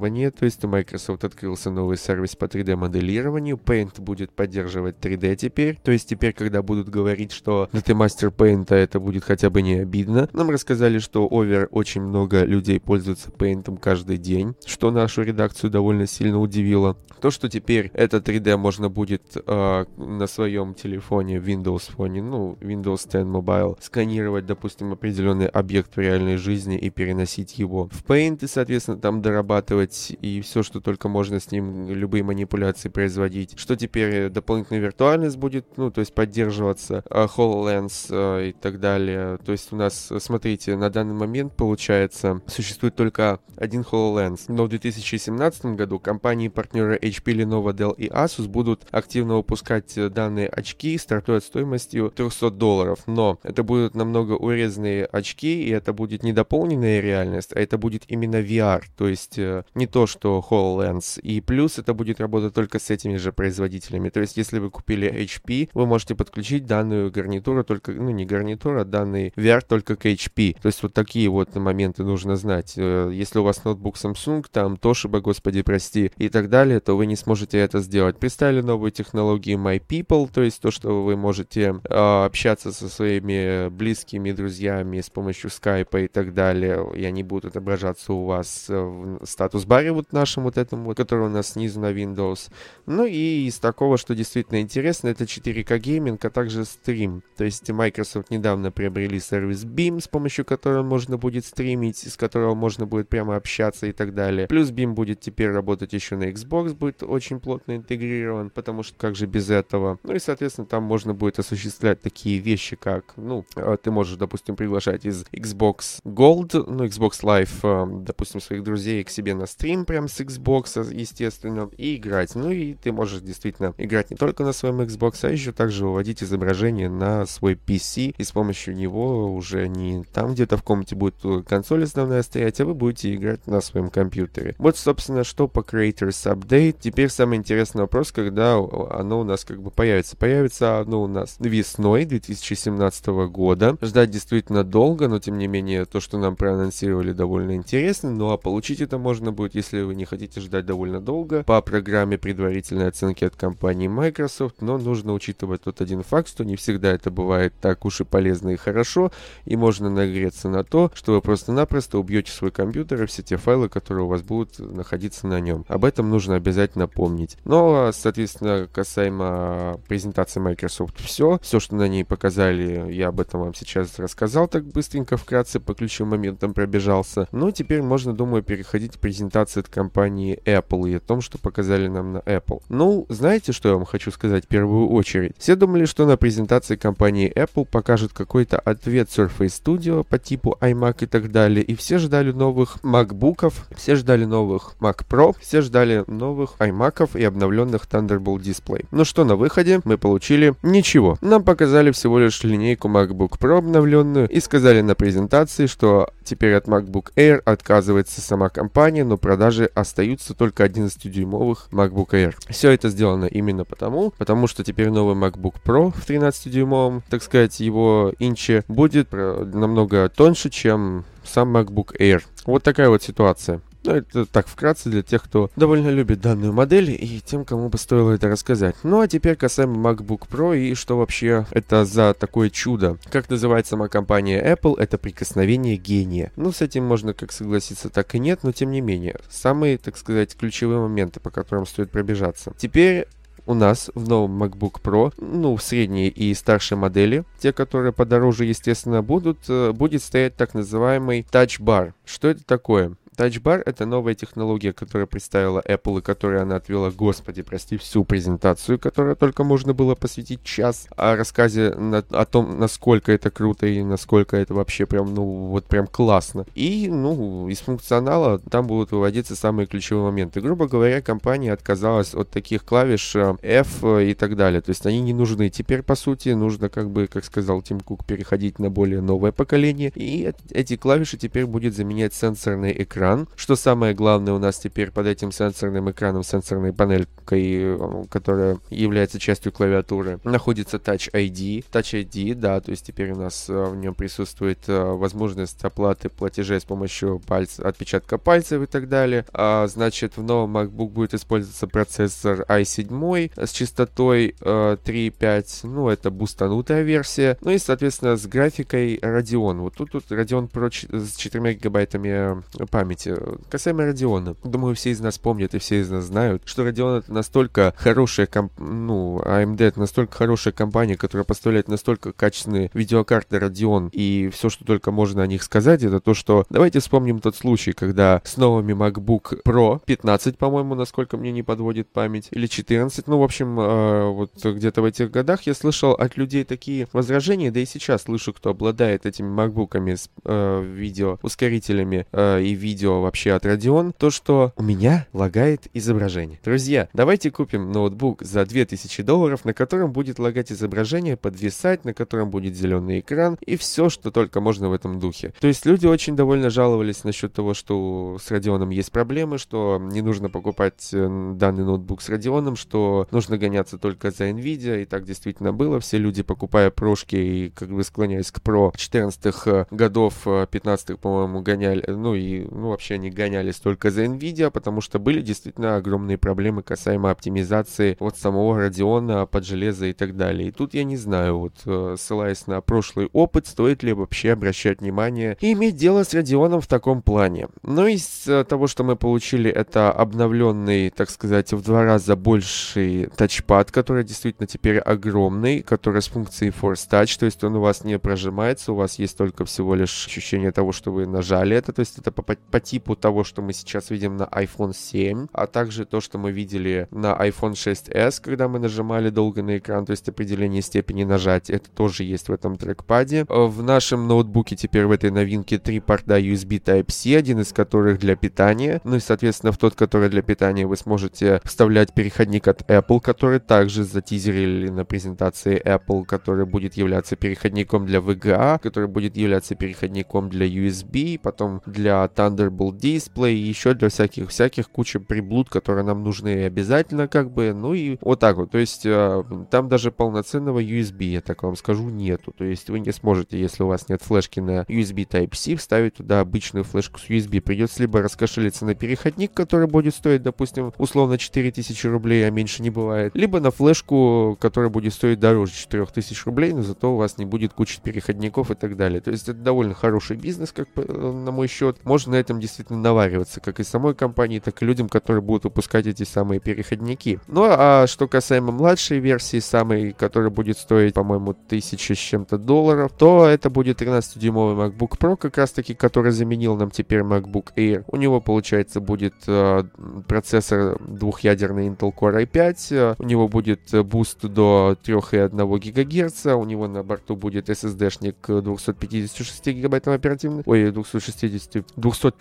3D-моделирование, 0.00 0.30
то 0.30 0.44
есть 0.44 0.64
у 0.64 0.68
Microsoft 0.68 1.24
открылся 1.24 1.70
новый 1.70 1.96
сервис 1.96 2.36
по 2.36 2.46
3D-моделированию. 2.46 3.56
Paint 3.56 4.00
будет 4.00 4.32
поддерживать 4.32 4.96
3D 5.00 5.36
теперь. 5.36 5.78
То 5.82 5.92
есть 5.92 6.08
теперь, 6.08 6.32
когда 6.32 6.62
будут 6.62 6.88
говорить, 6.88 7.32
что 7.32 7.68
ты 7.84 7.94
мастер 7.94 8.28
Paint, 8.28 8.74
это 8.74 9.00
будет 9.00 9.24
хотя 9.24 9.50
бы 9.50 9.62
не 9.62 9.74
обидно. 9.74 10.28
Нам 10.32 10.50
рассказали, 10.50 10.98
что 10.98 11.26
Over 11.26 11.68
очень 11.70 12.02
много 12.02 12.44
людей 12.44 12.80
пользуются 12.80 13.30
Paint 13.30 13.78
каждый 13.80 14.16
день, 14.16 14.54
что 14.64 14.90
нашу 14.90 15.22
редакцию 15.22 15.70
довольно 15.70 16.06
сильно 16.06 16.40
удивило. 16.40 16.96
То, 17.20 17.30
что 17.30 17.48
теперь 17.48 17.90
это 17.94 18.18
3D 18.18 18.56
можно 18.56 18.88
будет 18.88 19.22
э, 19.34 19.84
на 19.96 20.26
своем 20.26 20.74
телефоне, 20.74 21.36
Windows 21.36 21.92
фоне, 21.92 22.22
ну, 22.22 22.56
Windows 22.60 23.06
10 23.06 23.26
Mobile, 23.26 23.76
сканировать, 23.80 24.46
допустим, 24.46 24.92
определенный 24.92 25.46
объект 25.46 25.96
в 25.96 26.00
реальной 26.00 26.36
жизни 26.36 26.78
и 26.78 26.90
переносить 26.90 27.58
его 27.58 27.88
в 27.92 28.04
Paint 28.04 28.44
и, 28.44 28.46
соответственно, 28.46 28.98
там 28.98 29.22
дорабатывать 29.22 29.89
и 30.20 30.40
все, 30.40 30.62
что 30.62 30.80
только 30.80 31.08
можно 31.08 31.40
с 31.40 31.50
ним, 31.50 31.88
любые 31.88 32.22
манипуляции 32.22 32.88
производить. 32.88 33.58
Что 33.58 33.76
теперь 33.76 34.28
дополнительная 34.28 34.80
виртуальность 34.80 35.36
будет, 35.36 35.76
ну, 35.76 35.90
то 35.90 36.00
есть 36.00 36.14
поддерживаться, 36.14 37.02
э, 37.08 37.26
HoloLens 37.36 38.06
э, 38.10 38.48
и 38.48 38.52
так 38.52 38.80
далее. 38.80 39.38
То 39.44 39.52
есть 39.52 39.72
у 39.72 39.76
нас, 39.76 40.12
смотрите, 40.18 40.76
на 40.76 40.90
данный 40.90 41.14
момент, 41.14 41.54
получается, 41.56 42.40
существует 42.46 42.94
только 42.94 43.40
один 43.56 43.82
HoloLens, 43.82 44.42
но 44.48 44.64
в 44.64 44.68
2017 44.68 45.66
году 45.76 45.98
компании-партнеры 45.98 46.98
HP, 46.98 47.34
Lenovo, 47.34 47.72
Dell 47.72 47.94
и 47.96 48.08
Asus 48.08 48.48
будут 48.48 48.86
активно 48.90 49.36
выпускать 49.36 49.96
э, 49.96 50.08
данные 50.08 50.48
очки, 50.48 50.96
стартуют 50.98 51.44
стоимостью 51.44 52.10
300 52.14 52.50
долларов. 52.50 53.00
Но 53.06 53.38
это 53.42 53.62
будут 53.62 53.94
намного 53.94 54.32
урезанные 54.32 55.04
очки, 55.06 55.62
и 55.62 55.70
это 55.70 55.92
будет 55.92 56.22
не 56.22 56.32
дополненная 56.32 57.00
реальность, 57.00 57.52
а 57.54 57.60
это 57.60 57.78
будет 57.78 58.04
именно 58.08 58.40
VR, 58.40 58.82
то 58.96 59.08
есть 59.08 59.38
э, 59.38 59.64
не 59.80 59.86
то, 59.86 60.06
что 60.06 60.44
HoloLens. 60.48 61.20
И 61.20 61.40
плюс 61.40 61.78
это 61.78 61.94
будет 61.94 62.20
работать 62.20 62.54
только 62.54 62.78
с 62.78 62.90
этими 62.90 63.16
же 63.16 63.32
производителями. 63.32 64.10
То 64.10 64.20
есть 64.20 64.36
если 64.36 64.58
вы 64.58 64.70
купили 64.70 65.10
HP, 65.10 65.70
вы 65.72 65.86
можете 65.86 66.14
подключить 66.14 66.66
данную 66.66 67.10
гарнитуру 67.10 67.64
только, 67.64 67.92
ну 67.92 68.10
не 68.10 68.26
гарнитуру, 68.26 68.80
а 68.80 68.84
данный 68.84 69.32
VR 69.36 69.62
только 69.66 69.96
к 69.96 70.04
HP. 70.04 70.60
То 70.60 70.66
есть 70.66 70.82
вот 70.82 70.92
такие 70.92 71.28
вот 71.28 71.56
моменты 71.56 72.04
нужно 72.04 72.36
знать. 72.36 72.74
Э, 72.76 73.10
если 73.12 73.38
у 73.38 73.42
вас 73.42 73.64
ноутбук 73.64 73.96
Samsung, 73.96 74.44
там 74.52 74.74
Toshiba, 74.74 75.20
господи, 75.20 75.62
прости, 75.62 76.12
и 76.16 76.28
так 76.28 76.50
далее, 76.50 76.80
то 76.80 76.96
вы 76.96 77.06
не 77.06 77.16
сможете 77.16 77.58
это 77.58 77.80
сделать. 77.80 78.18
Представили 78.18 78.60
новую 78.60 78.90
технологию 78.90 79.58
My 79.58 79.80
People, 79.80 80.30
то 80.32 80.42
есть 80.42 80.60
то, 80.60 80.70
что 80.70 81.02
вы 81.02 81.16
можете 81.16 81.80
э, 81.88 82.24
общаться 82.24 82.72
со 82.72 82.88
своими 82.88 83.68
близкими 83.70 84.32
друзьями 84.32 85.00
с 85.00 85.08
помощью 85.08 85.48
скайпа 85.48 86.02
и 86.02 86.08
так 86.08 86.34
далее, 86.34 86.86
и 86.94 87.04
они 87.04 87.22
будут 87.22 87.46
отображаться 87.46 88.12
у 88.12 88.26
вас 88.26 88.66
в 88.68 89.24
статус-баре 89.70 89.92
вот 89.92 90.12
нашем 90.12 90.44
вот 90.44 90.58
этом 90.58 90.84
вот, 90.84 90.96
который 90.96 91.26
у 91.26 91.28
нас 91.28 91.50
снизу 91.50 91.80
на 91.80 91.92
Windows. 91.92 92.50
Ну 92.86 93.04
и 93.04 93.46
из 93.46 93.58
такого, 93.58 93.96
что 93.96 94.14
действительно 94.14 94.60
интересно, 94.60 95.08
это 95.08 95.24
4К 95.24 95.78
гейминг, 95.78 96.24
а 96.24 96.30
также 96.30 96.64
стрим. 96.64 97.22
То 97.36 97.44
есть 97.44 97.70
Microsoft 97.70 98.30
недавно 98.30 98.72
приобрели 98.72 99.20
сервис 99.20 99.64
Beam, 99.64 100.00
с 100.00 100.08
помощью 100.08 100.44
которого 100.44 100.82
можно 100.82 101.16
будет 101.16 101.44
стримить, 101.44 101.98
с 101.98 102.16
которого 102.16 102.54
можно 102.54 102.86
будет 102.86 103.08
прямо 103.08 103.36
общаться 103.36 103.86
и 103.86 103.92
так 103.92 104.14
далее. 104.14 104.48
Плюс 104.48 104.70
Beam 104.70 104.94
будет 104.94 105.20
теперь 105.20 105.50
работать 105.50 105.92
еще 105.92 106.16
на 106.16 106.30
Xbox, 106.30 106.74
будет 106.74 107.02
очень 107.02 107.40
плотно 107.40 107.76
интегрирован, 107.76 108.50
потому 108.50 108.82
что 108.82 108.96
как 108.98 109.14
же 109.14 109.26
без 109.26 109.50
этого? 109.50 109.98
Ну 110.02 110.14
и, 110.14 110.18
соответственно, 110.18 110.66
там 110.66 110.82
можно 110.82 111.14
будет 111.14 111.38
осуществлять 111.38 112.00
такие 112.00 112.38
вещи, 112.38 112.76
как, 112.76 113.04
ну, 113.16 113.44
э, 113.56 113.76
ты 113.82 113.90
можешь, 113.90 114.16
допустим, 114.16 114.56
приглашать 114.56 115.04
из 115.04 115.24
Xbox 115.32 116.00
Gold, 116.04 116.64
ну, 116.66 116.84
Xbox 116.84 117.22
Live, 117.22 117.50
э, 117.62 118.02
допустим, 118.04 118.40
своих 118.40 118.62
друзей 118.64 119.04
к 119.04 119.10
себе 119.10 119.34
на, 119.34 119.46
стрим 119.46 119.59
прям 119.84 120.08
с 120.08 120.20
Xbox, 120.20 120.92
естественно, 120.92 121.68
и 121.76 121.96
играть. 121.96 122.34
Ну 122.34 122.50
и 122.50 122.74
ты 122.74 122.92
можешь 122.92 123.20
действительно 123.20 123.74
играть 123.78 124.10
не 124.10 124.16
только 124.16 124.44
на 124.44 124.52
своем 124.52 124.80
Xbox, 124.80 125.18
а 125.22 125.30
еще 125.30 125.52
также 125.52 125.84
выводить 125.84 126.22
изображение 126.22 126.88
на 126.88 127.26
свой 127.26 127.54
PC, 127.54 128.14
и 128.16 128.24
с 128.24 128.32
помощью 128.32 128.74
него 128.74 129.32
уже 129.34 129.68
не 129.68 130.04
там 130.12 130.32
где-то 130.32 130.56
в 130.56 130.62
комнате 130.62 130.96
будет 130.96 131.16
консоль 131.46 131.84
основная 131.84 132.22
стоять, 132.22 132.60
а 132.60 132.64
вы 132.64 132.74
будете 132.74 133.14
играть 133.14 133.46
на 133.46 133.60
своем 133.60 133.90
компьютере. 133.90 134.54
Вот, 134.58 134.76
собственно, 134.76 135.24
что 135.24 135.48
по 135.48 135.60
Creators 135.60 136.32
Update. 136.32 136.76
Теперь 136.80 137.08
самый 137.08 137.38
интересный 137.38 137.82
вопрос, 137.82 138.12
когда 138.12 138.54
оно 138.54 139.20
у 139.20 139.24
нас 139.24 139.44
как 139.44 139.62
бы 139.62 139.70
появится. 139.70 140.16
Появится 140.16 140.78
оно 140.78 141.02
у 141.02 141.06
нас 141.06 141.36
весной 141.38 142.04
2017 142.04 143.06
года. 143.30 143.76
Ждать 143.82 144.10
действительно 144.10 144.64
долго, 144.64 145.08
но 145.08 145.18
тем 145.18 145.38
не 145.38 145.46
менее 145.46 145.84
то, 145.84 146.00
что 146.00 146.18
нам 146.18 146.36
проанонсировали, 146.36 147.12
довольно 147.12 147.54
интересно. 147.54 148.10
Ну 148.10 148.30
а 148.30 148.36
получить 148.36 148.80
это 148.80 148.98
можно 148.98 149.32
будет, 149.32 149.49
если 149.54 149.82
вы 149.82 149.94
не 149.94 150.04
хотите 150.04 150.40
ждать 150.40 150.66
довольно 150.66 151.00
долго, 151.00 151.42
по 151.44 151.60
программе 151.60 152.18
предварительной 152.18 152.88
оценки 152.88 153.24
от 153.24 153.36
компании 153.36 153.88
Microsoft. 153.88 154.60
Но 154.60 154.78
нужно 154.78 155.12
учитывать 155.12 155.62
тот 155.62 155.80
один 155.80 156.02
факт, 156.02 156.28
что 156.28 156.44
не 156.44 156.56
всегда 156.56 156.92
это 156.92 157.10
бывает 157.10 157.52
так 157.60 157.84
уж 157.84 158.00
и 158.00 158.04
полезно 158.04 158.50
и 158.50 158.56
хорошо, 158.56 159.12
и 159.44 159.56
можно 159.56 159.90
нагреться 159.90 160.48
на 160.48 160.64
то, 160.64 160.90
что 160.94 161.12
вы 161.12 161.20
просто-напросто 161.20 161.98
убьете 161.98 162.32
свой 162.32 162.50
компьютер 162.50 163.02
и 163.02 163.06
все 163.06 163.22
те 163.22 163.36
файлы, 163.36 163.68
которые 163.68 164.04
у 164.04 164.08
вас 164.08 164.22
будут 164.22 164.58
находиться 164.58 165.26
на 165.26 165.40
нем. 165.40 165.64
Об 165.68 165.84
этом 165.84 166.10
нужно 166.10 166.36
обязательно 166.36 166.88
помнить. 166.88 167.36
Ну, 167.44 167.74
а, 167.74 167.92
соответственно, 167.92 168.68
касаемо 168.72 169.80
презентации 169.88 170.40
Microsoft 170.40 171.00
все. 171.00 171.38
Все, 171.42 171.60
что 171.60 171.74
на 171.74 171.88
ней 171.88 172.04
показали, 172.04 172.92
я 172.92 173.08
об 173.08 173.20
этом 173.20 173.40
вам 173.40 173.54
сейчас 173.54 173.98
рассказал 173.98 174.48
так 174.48 174.64
быстренько, 174.64 175.16
вкратце, 175.16 175.60
по 175.60 175.74
ключевым 175.74 176.10
моментам 176.10 176.54
пробежался. 176.54 177.28
Ну, 177.32 177.50
теперь 177.50 177.82
можно, 177.82 178.12
думаю, 178.12 178.42
переходить 178.42 178.96
к 178.96 178.98
презентации 178.98 179.39
от 179.40 179.68
компании 179.68 180.40
Apple 180.44 180.90
и 180.90 180.94
о 180.94 181.00
том, 181.00 181.20
что 181.20 181.38
показали 181.38 181.88
нам 181.88 182.12
на 182.12 182.18
Apple. 182.18 182.62
Ну, 182.68 183.06
знаете, 183.08 183.52
что 183.52 183.68
я 183.68 183.74
вам 183.74 183.84
хочу 183.84 184.10
сказать 184.10 184.44
в 184.44 184.48
первую 184.48 184.88
очередь? 184.88 185.34
Все 185.38 185.56
думали, 185.56 185.84
что 185.84 186.06
на 186.06 186.16
презентации 186.16 186.76
компании 186.76 187.32
Apple 187.34 187.66
покажут 187.66 188.12
какой-то 188.12 188.58
ответ 188.58 189.08
Surface 189.08 189.62
Studio 189.62 190.04
по 190.04 190.18
типу 190.18 190.56
iMac 190.60 190.96
и 191.00 191.06
так 191.06 191.30
далее, 191.30 191.64
и 191.64 191.74
все 191.74 191.98
ждали 191.98 192.32
новых 192.32 192.78
MacBook'ов, 192.82 193.54
все 193.76 193.96
ждали 193.96 194.24
новых 194.24 194.74
Mac 194.80 195.04
Pro, 195.08 195.34
все 195.40 195.60
ждали 195.62 196.04
новых 196.06 196.54
iMac'ов 196.58 197.18
и 197.18 197.24
обновленных 197.24 197.86
Thunderbolt 197.90 198.42
Display. 198.42 198.86
Но 198.90 199.04
что 199.04 199.24
на 199.24 199.36
выходе? 199.36 199.80
Мы 199.84 199.98
получили 199.98 200.54
ничего. 200.62 201.16
Нам 201.20 201.42
показали 201.44 201.90
всего 201.90 202.18
лишь 202.18 202.42
линейку 202.42 202.88
MacBook 202.88 203.38
Pro 203.38 203.58
обновленную 203.58 204.28
и 204.28 204.40
сказали 204.40 204.80
на 204.80 204.94
презентации, 204.94 205.66
что 205.66 206.10
теперь 206.24 206.54
от 206.54 206.66
MacBook 206.66 207.12
Air 207.16 207.40
отказывается 207.44 208.20
сама 208.20 208.48
компания, 208.48 209.04
но 209.04 209.16
продажи 209.20 209.70
остаются 209.74 210.34
только 210.34 210.64
11-дюймовых 210.64 211.70
MacBook 211.70 212.10
Air. 212.10 212.34
Все 212.48 212.70
это 212.70 212.88
сделано 212.88 213.26
именно 213.26 213.64
потому, 213.64 214.12
потому 214.18 214.46
что 214.46 214.64
теперь 214.64 214.90
новый 214.90 215.14
MacBook 215.14 215.54
Pro 215.64 215.90
в 215.90 216.08
13-дюймовом, 216.08 217.02
так 217.08 217.22
сказать, 217.22 217.60
его 217.60 218.12
инче 218.18 218.64
будет 218.68 219.12
намного 219.12 220.08
тоньше, 220.08 220.50
чем 220.50 221.04
сам 221.24 221.56
MacBook 221.56 221.96
Air. 221.98 222.22
Вот 222.46 222.62
такая 222.62 222.88
вот 222.88 223.02
ситуация. 223.02 223.60
Ну, 223.84 223.92
это 223.92 224.26
так 224.26 224.46
вкратце 224.46 224.90
для 224.90 225.02
тех, 225.02 225.22
кто 225.22 225.50
довольно 225.56 225.88
любит 225.88 226.20
данную 226.20 226.52
модель 226.52 226.90
и 226.90 227.20
тем, 227.24 227.44
кому 227.44 227.68
бы 227.68 227.78
стоило 227.78 228.12
это 228.12 228.28
рассказать. 228.28 228.76
Ну, 228.82 229.00
а 229.00 229.08
теперь 229.08 229.36
касаемо 229.36 229.90
MacBook 229.90 230.28
Pro 230.28 230.56
и 230.56 230.74
что 230.74 230.98
вообще 230.98 231.46
это 231.50 231.84
за 231.84 232.14
такое 232.14 232.50
чудо. 232.50 232.98
Как 233.10 233.30
называет 233.30 233.66
сама 233.66 233.88
компания 233.88 234.42
Apple, 234.42 234.78
это 234.78 234.98
прикосновение 234.98 235.76
гения. 235.76 236.32
Ну, 236.36 236.52
с 236.52 236.60
этим 236.60 236.84
можно 236.84 237.14
как 237.14 237.32
согласиться, 237.32 237.88
так 237.88 238.14
и 238.14 238.18
нет, 238.18 238.40
но 238.42 238.52
тем 238.52 238.70
не 238.70 238.80
менее. 238.80 239.18
Самые, 239.28 239.78
так 239.78 239.96
сказать, 239.96 240.36
ключевые 240.36 240.80
моменты, 240.80 241.20
по 241.20 241.30
которым 241.30 241.66
стоит 241.66 241.90
пробежаться. 241.90 242.52
Теперь 242.58 243.06
у 243.46 243.54
нас 243.54 243.90
в 243.94 244.08
новом 244.08 244.42
MacBook 244.42 244.80
Pro, 244.82 245.12
ну, 245.18 245.56
в 245.56 245.62
средней 245.62 246.08
и 246.08 246.32
старшей 246.34 246.76
модели, 246.76 247.24
те, 247.40 247.52
которые 247.52 247.92
подороже, 247.92 248.44
естественно, 248.44 249.02
будут, 249.02 249.38
э, 249.48 249.72
будет 249.72 250.02
стоять 250.02 250.36
так 250.36 250.54
называемый 250.54 251.26
Touch 251.32 251.60
Bar. 251.60 251.92
Что 252.04 252.28
это 252.28 252.44
такое? 252.44 252.94
Touch 253.20 253.42
Bar— 253.42 253.62
это 253.66 253.84
новая 253.84 254.14
технология, 254.14 254.72
которая 254.72 255.06
представила 255.06 255.62
Apple 255.68 255.98
и 255.98 256.02
которую 256.02 256.40
она 256.40 256.56
отвела, 256.56 256.90
господи, 256.90 257.42
прости, 257.42 257.76
всю 257.76 258.02
презентацию, 258.02 258.78
которую 258.78 259.14
только 259.14 259.44
можно 259.44 259.74
было 259.74 259.94
посвятить 259.94 260.42
час 260.42 260.88
о 260.96 261.16
рассказе 261.16 261.74
на, 261.74 261.98
о 261.98 262.24
том, 262.24 262.58
насколько 262.58 263.12
это 263.12 263.30
круто 263.30 263.66
и 263.66 263.82
насколько 263.82 264.38
это 264.38 264.54
вообще 264.54 264.86
прям, 264.86 265.12
ну, 265.12 265.48
вот 265.48 265.66
прям 265.66 265.86
классно. 265.86 266.46
И, 266.54 266.88
ну, 266.90 267.46
из 267.48 267.58
функционала 267.58 268.38
там 268.38 268.66
будут 268.66 268.92
выводиться 268.92 269.36
самые 269.36 269.66
ключевые 269.66 270.04
моменты. 270.04 270.40
Грубо 270.40 270.66
говоря, 270.66 271.02
компания 271.02 271.52
отказалась 271.52 272.14
от 272.14 272.30
таких 272.30 272.64
клавиш 272.64 273.14
э, 273.16 273.36
F 273.42 273.84
и 273.84 274.14
так 274.14 274.34
далее. 274.34 274.62
То 274.62 274.70
есть 274.70 274.86
они 274.86 275.02
не 275.02 275.12
нужны 275.12 275.50
теперь, 275.50 275.82
по 275.82 275.94
сути, 275.94 276.30
нужно, 276.30 276.70
как 276.70 276.88
бы, 276.88 277.06
как 277.06 277.26
сказал 277.26 277.60
Тим 277.60 277.80
Кук, 277.80 278.06
переходить 278.06 278.58
на 278.58 278.70
более 278.70 279.02
новое 279.02 279.32
поколение. 279.32 279.92
И 279.94 280.32
эти 280.52 280.78
клавиши 280.78 281.18
теперь 281.18 281.44
будет 281.44 281.76
заменять 281.76 282.14
сенсорный 282.14 282.74
экран 282.82 283.09
экран. 283.10 283.28
Что 283.36 283.56
самое 283.56 283.94
главное 283.94 284.32
у 284.32 284.38
нас 284.38 284.58
теперь 284.58 284.90
под 284.90 285.06
этим 285.06 285.32
сенсорным 285.32 285.90
экраном, 285.90 286.22
сенсорной 286.22 286.72
панелькой, 286.72 287.76
э, 287.76 288.04
которая 288.10 288.58
является 288.70 289.18
частью 289.18 289.52
клавиатуры, 289.52 290.20
находится 290.24 290.76
Touch 290.76 291.10
ID. 291.12 291.64
Touch 291.70 292.04
ID, 292.04 292.34
да, 292.34 292.60
то 292.60 292.70
есть 292.70 292.86
теперь 292.86 293.12
у 293.12 293.16
нас 293.16 293.48
э, 293.48 293.64
в 293.64 293.76
нем 293.76 293.94
присутствует 293.94 294.58
э, 294.68 294.82
возможность 294.82 295.62
оплаты 295.64 296.08
платежей 296.08 296.60
с 296.60 296.64
помощью 296.64 297.20
пальца, 297.26 297.66
отпечатка 297.66 298.18
пальцев 298.18 298.62
и 298.62 298.66
так 298.66 298.88
далее. 298.88 299.24
А, 299.32 299.66
значит, 299.66 300.16
в 300.16 300.22
новом 300.22 300.56
MacBook 300.56 300.90
будет 300.90 301.14
использоваться 301.14 301.66
процессор 301.66 302.44
i7 302.48 303.32
с 303.36 303.52
частотой 303.52 304.34
3.5, 304.40 305.60
ну, 305.64 305.88
это 305.88 306.10
бустанутая 306.10 306.82
версия. 306.82 307.38
Ну 307.42 307.50
и, 307.50 307.58
соответственно, 307.58 308.16
с 308.16 308.26
графикой 308.26 308.96
Radeon. 308.96 309.58
Вот 309.60 309.74
тут, 309.74 309.92
тут 309.92 310.10
Radeon 310.10 310.50
Pro 310.50 310.70
с 310.70 311.16
4 311.16 311.54
гигабайтами 311.54 312.42
памяти 312.70 312.99
памяти. 313.04 313.22
Касаемо 313.50 313.84
Radeon, 313.84 314.36
думаю, 314.44 314.74
все 314.74 314.90
из 314.90 315.00
нас 315.00 315.18
помнят 315.18 315.54
и 315.54 315.58
все 315.58 315.80
из 315.80 315.90
нас 315.90 316.04
знают, 316.04 316.42
что 316.44 316.66
Radeon 316.66 316.98
это 316.98 317.12
настолько 317.12 317.74
хорошая, 317.76 318.26
комп... 318.26 318.52
ну, 318.58 319.20
AMD 319.24 319.62
это 319.62 319.80
настолько 319.80 320.16
хорошая 320.16 320.52
компания, 320.52 320.96
которая 320.96 321.24
поставляет 321.24 321.68
настолько 321.68 322.12
качественные 322.12 322.70
видеокарты 322.74 323.38
Radeon, 323.38 323.90
и 323.92 324.30
все, 324.32 324.48
что 324.50 324.64
только 324.64 324.90
можно 324.90 325.22
о 325.22 325.26
них 325.26 325.42
сказать, 325.42 325.82
это 325.82 326.00
то, 326.00 326.14
что 326.14 326.44
давайте 326.50 326.80
вспомним 326.80 327.20
тот 327.20 327.36
случай, 327.36 327.72
когда 327.72 328.20
с 328.24 328.36
новыми 328.36 328.72
MacBook 328.72 329.42
Pro 329.44 329.80
15, 329.84 330.38
по-моему, 330.38 330.74
насколько 330.74 331.16
мне 331.16 331.32
не 331.32 331.42
подводит 331.42 331.88
память, 331.88 332.28
или 332.30 332.46
14, 332.46 333.06
ну, 333.06 333.18
в 333.18 333.22
общем, 333.22 333.58
э, 333.58 334.10
вот 334.10 334.32
где-то 334.44 334.82
в 334.82 334.84
этих 334.84 335.10
годах 335.10 335.42
я 335.42 335.54
слышал 335.54 335.92
от 335.92 336.16
людей 336.16 336.44
такие 336.44 336.88
возражения, 336.92 337.50
да 337.50 337.60
и 337.60 337.66
сейчас 337.66 338.02
слышу, 338.02 338.32
кто 338.32 338.50
обладает 338.50 339.06
этими 339.06 339.28
MacBook'ами 339.28 339.96
с 339.96 340.10
э, 340.24 340.62
видео 340.62 341.18
ускорителями 341.22 342.06
э, 342.12 342.42
и 342.42 342.54
видео 342.54 342.79
видео 342.80 343.02
вообще 343.02 343.32
от 343.32 343.44
Radeon, 343.44 343.92
то 343.96 344.08
что 344.08 344.54
у 344.56 344.62
меня 344.62 345.06
лагает 345.12 345.66
изображение. 345.74 346.40
Друзья, 346.42 346.88
давайте 346.94 347.30
купим 347.30 347.72
ноутбук 347.72 348.22
за 348.22 348.46
2000 348.46 349.02
долларов, 349.02 349.44
на 349.44 349.52
котором 349.52 349.92
будет 349.92 350.18
лагать 350.18 350.50
изображение, 350.50 351.18
подвисать, 351.18 351.84
на 351.84 351.92
котором 351.92 352.30
будет 352.30 352.56
зеленый 352.56 353.00
экран 353.00 353.36
и 353.44 353.56
все, 353.56 353.90
что 353.90 354.10
только 354.10 354.40
можно 354.40 354.70
в 354.70 354.72
этом 354.72 354.98
духе. 354.98 355.34
То 355.40 355.48
есть 355.48 355.66
люди 355.66 355.86
очень 355.86 356.16
довольно 356.16 356.48
жаловались 356.48 357.04
насчет 357.04 357.34
того, 357.34 357.52
что 357.52 358.16
с 358.18 358.30
Radeon 358.30 358.72
есть 358.72 358.92
проблемы, 358.92 359.36
что 359.36 359.78
не 359.78 360.00
нужно 360.00 360.30
покупать 360.30 360.88
э, 360.94 361.34
данный 361.34 361.64
ноутбук 361.64 362.00
с 362.00 362.08
Radeon, 362.08 362.56
что 362.56 363.08
нужно 363.10 363.36
гоняться 363.36 363.76
только 363.76 364.10
за 364.10 364.30
Nvidia, 364.30 364.80
и 364.80 364.86
так 364.86 365.04
действительно 365.04 365.52
было. 365.52 365.80
Все 365.80 365.98
люди, 365.98 366.22
покупая 366.22 366.70
прошки 366.70 367.16
и 367.16 367.50
как 367.50 367.68
бы 367.68 367.84
склоняясь 367.84 368.30
к 368.30 368.38
Pro 368.38 368.72
14 368.74 369.34
э, 369.46 369.66
годов, 369.70 370.14
15 370.24 370.90
э, 370.90 370.96
по-моему, 370.96 371.42
гоняли, 371.42 371.84
ну 371.86 372.14
и 372.14 372.46
ну, 372.50 372.69
вообще 372.70 372.94
они 372.94 373.10
гонялись 373.10 373.56
только 373.56 373.90
за 373.90 374.04
Nvidia, 374.04 374.50
потому 374.50 374.80
что 374.80 374.98
были 374.98 375.20
действительно 375.20 375.76
огромные 375.76 376.18
проблемы 376.18 376.62
касаемо 376.62 377.10
оптимизации 377.10 377.96
вот 378.00 378.16
самого 378.16 378.66
Radeon 378.66 379.26
под 379.26 379.44
железо 379.44 379.86
и 379.86 379.92
так 379.92 380.16
далее. 380.16 380.48
И 380.48 380.52
тут 380.52 380.74
я 380.74 380.84
не 380.84 380.96
знаю, 380.96 381.38
вот 381.38 381.54
э, 381.66 381.96
ссылаясь 381.98 382.46
на 382.46 382.60
прошлый 382.60 383.08
опыт, 383.12 383.46
стоит 383.46 383.82
ли 383.82 383.92
вообще 383.92 384.32
обращать 384.32 384.80
внимание 384.80 385.36
и 385.40 385.52
иметь 385.52 385.76
дело 385.76 386.04
с 386.04 386.14
Radeon 386.14 386.60
в 386.60 386.66
таком 386.66 387.02
плане. 387.02 387.48
Но 387.62 387.86
из 387.86 388.26
э, 388.26 388.44
того, 388.44 388.66
что 388.66 388.84
мы 388.84 388.96
получили, 388.96 389.50
это 389.50 389.92
обновленный, 389.92 390.90
так 390.90 391.10
сказать, 391.10 391.52
в 391.52 391.62
два 391.62 391.84
раза 391.84 392.16
больший 392.16 393.06
тачпад, 393.16 393.70
который 393.72 394.04
действительно 394.04 394.46
теперь 394.46 394.78
огромный, 394.78 395.62
который 395.62 396.02
с 396.02 396.08
функцией 396.08 396.52
Force 396.52 396.88
Touch, 396.88 397.18
то 397.18 397.26
есть 397.26 397.42
он 397.44 397.56
у 397.56 397.60
вас 397.60 397.84
не 397.84 397.98
прожимается, 397.98 398.72
у 398.72 398.76
вас 398.76 398.98
есть 398.98 399.16
только 399.16 399.44
всего 399.44 399.74
лишь 399.74 400.06
ощущение 400.06 400.52
того, 400.52 400.72
что 400.72 400.92
вы 400.92 401.06
нажали 401.06 401.56
это, 401.56 401.72
то 401.72 401.80
есть 401.80 401.98
это 401.98 402.12
по, 402.12 402.22
по 402.22 402.59
по 402.60 402.66
типу 402.66 402.94
того, 402.94 403.24
что 403.24 403.40
мы 403.42 403.54
сейчас 403.54 403.90
видим 403.90 404.16
на 404.16 404.24
iPhone 404.24 404.74
7, 404.74 405.28
а 405.32 405.46
также 405.46 405.86
то, 405.86 406.00
что 406.00 406.18
мы 406.18 406.30
видели 406.30 406.86
на 406.90 407.14
iPhone 407.14 407.52
6s, 407.52 408.20
когда 408.22 408.48
мы 408.48 408.58
нажимали 408.58 409.08
долго 409.08 409.42
на 409.42 409.56
экран, 409.56 409.86
то 409.86 409.92
есть 409.92 410.08
определение 410.08 410.60
степени 410.60 411.04
нажатия, 411.04 411.56
это 411.56 411.70
тоже 411.70 412.04
есть 412.04 412.28
в 412.28 412.32
этом 412.32 412.56
трекпаде. 412.56 413.24
В 413.28 413.62
нашем 413.62 414.06
ноутбуке 414.08 414.56
теперь 414.56 414.84
в 414.84 414.90
этой 414.90 415.10
новинке 415.10 415.58
три 415.58 415.80
порта 415.80 416.18
USB 416.20 416.62
Type-C, 416.62 417.16
один 417.16 417.40
из 417.40 417.52
которых 417.52 417.98
для 417.98 418.14
питания, 418.14 418.80
ну 418.84 418.96
и, 418.96 419.00
соответственно, 419.00 419.52
в 419.52 419.58
тот, 419.58 419.74
который 419.74 420.10
для 420.10 420.22
питания 420.22 420.66
вы 420.66 420.76
сможете 420.76 421.40
вставлять 421.44 421.94
переходник 421.94 422.46
от 422.46 422.62
Apple, 422.70 423.00
который 423.00 423.40
также 423.40 423.84
затизерили 423.84 424.68
на 424.68 424.84
презентации 424.84 425.60
Apple, 425.64 426.04
который 426.04 426.44
будет 426.44 426.74
являться 426.74 427.16
переходником 427.16 427.86
для 427.86 428.00
VGA, 428.00 428.58
который 428.58 428.88
будет 428.88 429.16
являться 429.16 429.54
переходником 429.54 430.28
для 430.28 430.46
USB, 430.46 431.18
потом 431.18 431.62
для 431.64 432.06
Thunderbolt 432.50 432.78
Display, 432.78 433.32
еще 433.32 433.74
для 433.74 433.88
всяких-всяких 433.88 434.70
куча 434.70 435.00
приблуд, 435.00 435.48
которые 435.48 435.84
нам 435.84 436.02
нужны 436.02 436.44
обязательно, 436.44 437.08
как 437.08 437.30
бы, 437.30 437.52
ну 437.52 437.74
и 437.74 437.98
вот 438.00 438.20
так 438.20 438.36
вот. 438.36 438.50
То 438.50 438.58
есть 438.58 438.84
э, 438.84 439.24
там 439.50 439.68
даже 439.68 439.90
полноценного 439.90 440.62
USB, 440.62 441.04
я 441.04 441.20
так 441.20 441.42
вам 441.42 441.56
скажу, 441.56 441.88
нету. 441.88 442.32
То 442.36 442.44
есть 442.44 442.70
вы 442.70 442.80
не 442.80 442.92
сможете, 442.92 443.38
если 443.38 443.62
у 443.62 443.66
вас 443.66 443.88
нет 443.88 444.02
флешки 444.02 444.40
на 444.40 444.62
USB 444.62 445.06
Type-C, 445.08 445.56
вставить 445.56 445.94
туда 445.94 446.20
обычную 446.20 446.64
флешку 446.64 446.98
с 446.98 447.08
USB. 447.08 447.40
Придется 447.40 447.80
либо 447.82 448.02
раскошелиться 448.02 448.64
на 448.64 448.74
переходник, 448.74 449.32
который 449.32 449.66
будет 449.66 449.94
стоить, 449.94 450.22
допустим, 450.22 450.72
условно 450.78 451.18
4000 451.18 451.86
рублей, 451.86 452.26
а 452.26 452.30
меньше 452.30 452.62
не 452.62 452.70
бывает, 452.70 453.12
либо 453.14 453.40
на 453.40 453.50
флешку, 453.50 454.36
которая 454.40 454.70
будет 454.70 454.94
стоить 454.94 455.20
дороже 455.20 455.52
4000 455.52 456.24
рублей, 456.24 456.52
но 456.52 456.62
зато 456.62 456.92
у 456.92 456.96
вас 456.96 457.18
не 457.18 457.24
будет 457.24 457.52
кучи 457.52 457.80
переходников 457.82 458.50
и 458.50 458.54
так 458.54 458.76
далее. 458.76 459.00
То 459.00 459.10
есть 459.10 459.28
это 459.28 459.38
довольно 459.38 459.74
хороший 459.74 460.16
бизнес, 460.16 460.52
как 460.52 460.68
на 460.76 461.30
мой 461.30 461.48
счет. 461.48 461.78
Можно 461.84 462.12
на 462.12 462.16
этом 462.16 462.39
действительно 462.40 462.78
навариваться, 462.78 463.40
как 463.40 463.60
и 463.60 463.64
самой 463.64 463.94
компании, 463.94 464.38
так 464.38 464.62
и 464.62 464.64
людям, 464.64 464.88
которые 464.88 465.22
будут 465.22 465.44
выпускать 465.44 465.86
эти 465.86 466.04
самые 466.04 466.40
переходники. 466.40 467.20
Ну 467.28 467.44
а 467.46 467.86
что 467.86 468.08
касаемо 468.08 468.52
младшей 468.52 468.98
версии, 468.98 469.38
самой, 469.38 469.92
которая 469.92 470.30
будет 470.30 470.58
стоить, 470.58 470.94
по-моему, 470.94 471.34
тысяча 471.34 471.94
с 471.94 471.98
чем-то 471.98 472.38
долларов, 472.38 472.92
то 472.96 473.26
это 473.26 473.50
будет 473.50 473.80
13-дюймовый 473.80 474.70
MacBook 474.70 474.98
Pro, 474.98 475.16
как 475.16 475.36
раз 475.36 475.50
таки, 475.50 475.74
который 475.74 476.12
заменил 476.12 476.56
нам 476.56 476.70
теперь 476.70 477.00
MacBook 477.00 477.54
Air. 477.56 477.84
У 477.88 477.96
него, 477.96 478.20
получается, 478.20 478.80
будет 478.80 479.14
э, 479.26 479.64
процессор 480.06 480.78
двухъядерный 480.80 481.68
Intel 481.68 481.92
Core 481.94 482.26
i5, 482.26 482.66
э, 482.70 482.94
у 482.98 483.04
него 483.04 483.28
будет 483.28 483.60
буст 483.84 484.22
до 484.22 484.76
3,1 484.84 485.70
ГГц, 485.70 486.26
у 486.26 486.44
него 486.44 486.68
на 486.68 486.82
борту 486.82 487.16
будет 487.16 487.48
SSD-шник 487.48 488.42
256 488.42 489.46
гигабайтов 489.48 489.94
оперативной, 489.94 490.42
ой, 490.46 490.70
260, 490.70 491.64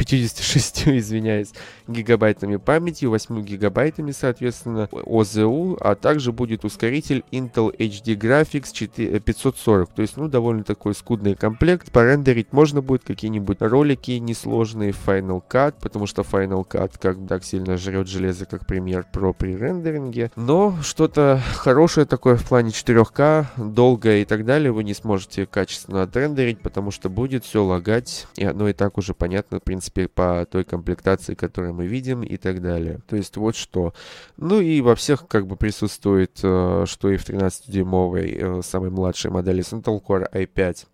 256, 0.09 0.87
извиняюсь, 0.87 1.51
гигабайтами 1.87 2.57
памяти, 2.57 3.05
8 3.05 3.41
гигабайтами, 3.43 4.11
соответственно, 4.11 4.89
ОЗУ, 4.91 5.77
а 5.79 5.95
также 5.95 6.31
будет 6.31 6.65
ускоритель 6.65 7.23
Intel 7.31 7.75
HD 7.75 8.17
Graphics 8.17 8.69
4, 8.73 9.19
540, 9.19 9.89
то 9.89 10.01
есть, 10.01 10.17
ну, 10.17 10.27
довольно 10.27 10.63
такой 10.63 10.95
скудный 10.95 11.35
комплект, 11.35 11.91
порендерить 11.91 12.53
можно 12.53 12.81
будет 12.81 13.03
какие-нибудь 13.03 13.61
ролики 13.61 14.11
несложные 14.11 14.91
Final 14.91 15.41
Cut, 15.47 15.75
потому 15.79 16.07
что 16.07 16.23
Final 16.23 16.67
Cut 16.67 16.93
как 16.99 17.19
бы 17.19 17.27
так 17.27 17.43
сильно 17.43 17.77
жрет 17.77 18.07
железо, 18.07 18.45
как 18.45 18.63
Premiere 18.63 19.05
Pro 19.11 19.33
при 19.33 19.55
рендеринге, 19.55 20.31
но 20.35 20.75
что-то 20.81 21.41
хорошее 21.55 22.05
такое 22.05 22.35
в 22.35 22.47
плане 22.47 22.69
4К, 22.69 23.45
долгое 23.57 24.21
и 24.21 24.25
так 24.25 24.45
далее 24.45 24.71
вы 24.71 24.83
не 24.83 24.93
сможете 24.93 25.45
качественно 25.45 26.03
отрендерить, 26.03 26.61
потому 26.61 26.91
что 26.91 27.09
будет 27.09 27.45
все 27.45 27.63
лагать, 27.63 28.27
и 28.35 28.45
оно 28.45 28.69
и 28.69 28.73
так 28.73 28.97
уже 28.97 29.13
понятно, 29.13 29.59
в 29.59 29.63
принципе, 29.63 29.98
по 30.07 30.45
той 30.49 30.63
комплектации, 30.63 31.35
которую 31.35 31.73
мы 31.73 31.87
видим 31.87 32.23
и 32.23 32.37
так 32.37 32.61
далее. 32.61 32.99
То 33.07 33.15
есть 33.15 33.37
вот 33.37 33.55
что. 33.55 33.93
Ну 34.37 34.61
и 34.61 34.81
во 34.81 34.95
всех 34.95 35.27
как 35.27 35.47
бы 35.47 35.55
присутствует, 35.55 36.39
э, 36.43 36.85
что 36.87 37.09
и 37.09 37.17
в 37.17 37.27
13-дюймовой 37.27 38.59
э, 38.59 38.61
самой 38.63 38.89
младшей 38.89 39.31
модели 39.31 39.63
Intel 39.63 40.01
Core 40.03 40.31
i5 40.31 40.85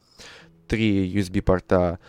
три 0.67 1.13
USB-порта 1.13 1.99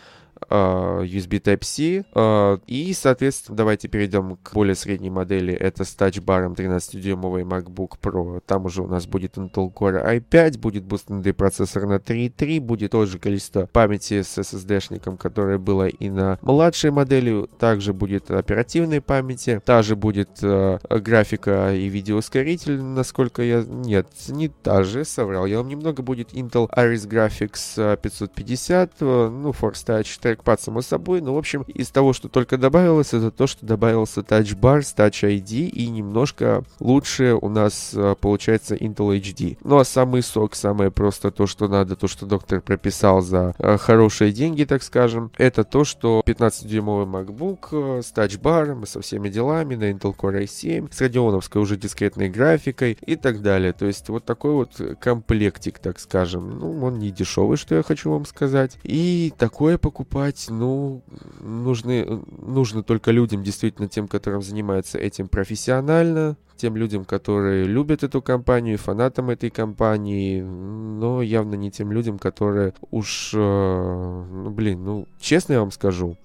USB 0.51 1.40
Type-C. 1.40 2.05
А, 2.14 2.59
и, 2.66 2.92
соответственно, 2.92 3.57
давайте 3.57 3.88
перейдем 3.88 4.37
к 4.42 4.53
более 4.53 4.75
средней 4.75 5.11
модели. 5.11 5.55
Это 5.55 5.85
с 5.85 5.94
тачбаром 5.94 6.53
13-дюймовый 6.53 7.42
MacBook 7.42 7.92
Pro. 8.01 8.40
Там 8.46 8.66
уже 8.66 8.83
у 8.83 8.87
нас 8.87 9.07
будет 9.07 9.37
Intel 9.37 9.72
Core 9.72 10.05
i5, 10.18 10.59
будет 10.59 10.85
бустный 10.85 11.33
процессор 11.33 11.87
на 11.87 11.96
3.3, 11.96 12.61
будет 12.61 12.92
то 12.92 13.07
же 13.07 13.18
количество 13.18 13.66
памяти 13.66 14.22
с 14.22 14.38
SSD-шником, 14.38 15.16
которое 15.16 15.59
было 15.59 15.88
и 15.88 16.09
на 16.09 16.38
младшей 16.42 16.90
модели. 16.90 17.46
Также 17.59 17.92
будет 17.92 18.31
оперативной 18.31 19.01
памяти. 19.01 19.61
Та 19.64 19.83
же 19.83 19.96
будет 19.96 20.31
э, 20.42 20.79
графика 20.88 21.75
и 21.75 21.88
видеоускоритель, 21.88 22.81
насколько 22.83 23.42
я... 23.42 23.62
Нет, 23.66 24.07
не 24.29 24.49
та 24.49 24.83
же, 24.85 25.05
соврал. 25.05 25.46
Я 25.46 25.59
вам 25.59 25.68
немного 25.68 26.03
будет 26.03 26.33
Intel 26.33 26.68
Iris 26.77 27.09
Graphics 27.09 27.96
550, 27.96 28.92
э, 29.01 29.29
ну, 29.29 29.51
Force 29.51 29.85
Touch 29.87 30.18
трекпад, 30.26 30.60
само 30.60 30.82
собой. 30.82 31.20
Но, 31.20 31.34
в 31.34 31.38
общем, 31.38 31.62
из 31.62 31.88
того, 31.88 32.12
что 32.12 32.28
только 32.28 32.58
добавилось, 32.58 33.14
это 33.14 33.30
то, 33.30 33.46
что 33.46 33.64
добавился 33.64 34.20
Touch 34.20 34.58
Bar 34.58 34.82
с 34.82 34.94
Touch 34.94 35.22
ID 35.22 35.68
и 35.68 35.88
немножко 35.88 36.64
лучше 36.80 37.34
у 37.40 37.48
нас 37.48 37.92
э, 37.94 38.16
получается 38.20 38.74
Intel 38.74 39.18
HD. 39.20 39.58
Ну, 39.62 39.78
а 39.78 39.84
самый 39.84 40.22
сок, 40.22 40.56
самое 40.56 40.90
просто 40.90 41.30
то, 41.30 41.46
что 41.46 41.68
надо, 41.68 41.94
то, 41.94 42.08
что 42.08 42.26
доктор 42.26 42.60
прописал 42.60 43.20
за 43.20 43.54
э, 43.58 43.78
хорошие 43.78 44.32
деньги, 44.32 44.64
так 44.64 44.82
скажем, 44.82 45.30
это 45.38 45.62
то, 45.62 45.84
что 45.84 46.22
15-дюймовый 46.26 47.06
MacBook 47.06 47.98
э, 47.98 48.02
с 48.02 48.12
Touch 48.12 48.40
Bar, 48.40 48.84
со 48.86 49.00
всеми 49.00 49.28
делами, 49.28 49.76
на 49.76 49.90
Intel 49.90 50.14
Core 50.16 50.42
i7, 50.44 50.92
с 50.92 51.00
радионовской 51.00 51.62
уже 51.62 51.76
дискретной 51.76 52.28
графикой 52.28 52.98
и 53.06 53.14
так 53.14 53.42
далее. 53.42 53.72
То 53.72 53.86
есть 53.86 54.08
вот 54.08 54.24
такой 54.24 54.52
вот 54.52 54.80
комплектик, 55.00 55.78
так 55.78 56.00
скажем. 56.00 56.58
Ну, 56.58 56.84
он 56.84 56.98
не 56.98 57.10
дешевый, 57.10 57.56
что 57.56 57.76
я 57.76 57.82
хочу 57.82 58.10
вам 58.10 58.26
сказать. 58.26 58.76
И 58.82 59.32
такое 59.38 59.78
покупать 59.78 60.15
покупать, 60.16 60.46
ну, 60.48 61.02
нужны, 61.40 62.05
нужно 62.40 62.83
только 62.83 63.11
людям, 63.11 63.42
действительно 63.42 63.88
тем, 63.88 64.09
которым 64.09 64.42
занимаются 64.42 64.98
этим 64.98 65.29
профессионально, 65.29 66.37
тем 66.57 66.76
людям, 66.76 67.05
которые 67.05 67.64
любят 67.64 68.02
эту 68.02 68.22
компанию, 68.22 68.79
фанатам 68.79 69.29
этой 69.31 69.50
компании, 69.50 70.40
но 70.40 71.20
явно 71.20 71.55
не 71.55 71.70
тем 71.70 71.92
людям, 71.92 72.18
которые 72.18 72.72
уж, 72.90 73.33
э, 73.35 73.38
ну, 73.38 74.50
блин, 74.50 74.85
ну, 74.85 75.07
честно 75.20 75.55
я 75.55 75.61
вам 75.61 75.70
скажу, 75.70 76.16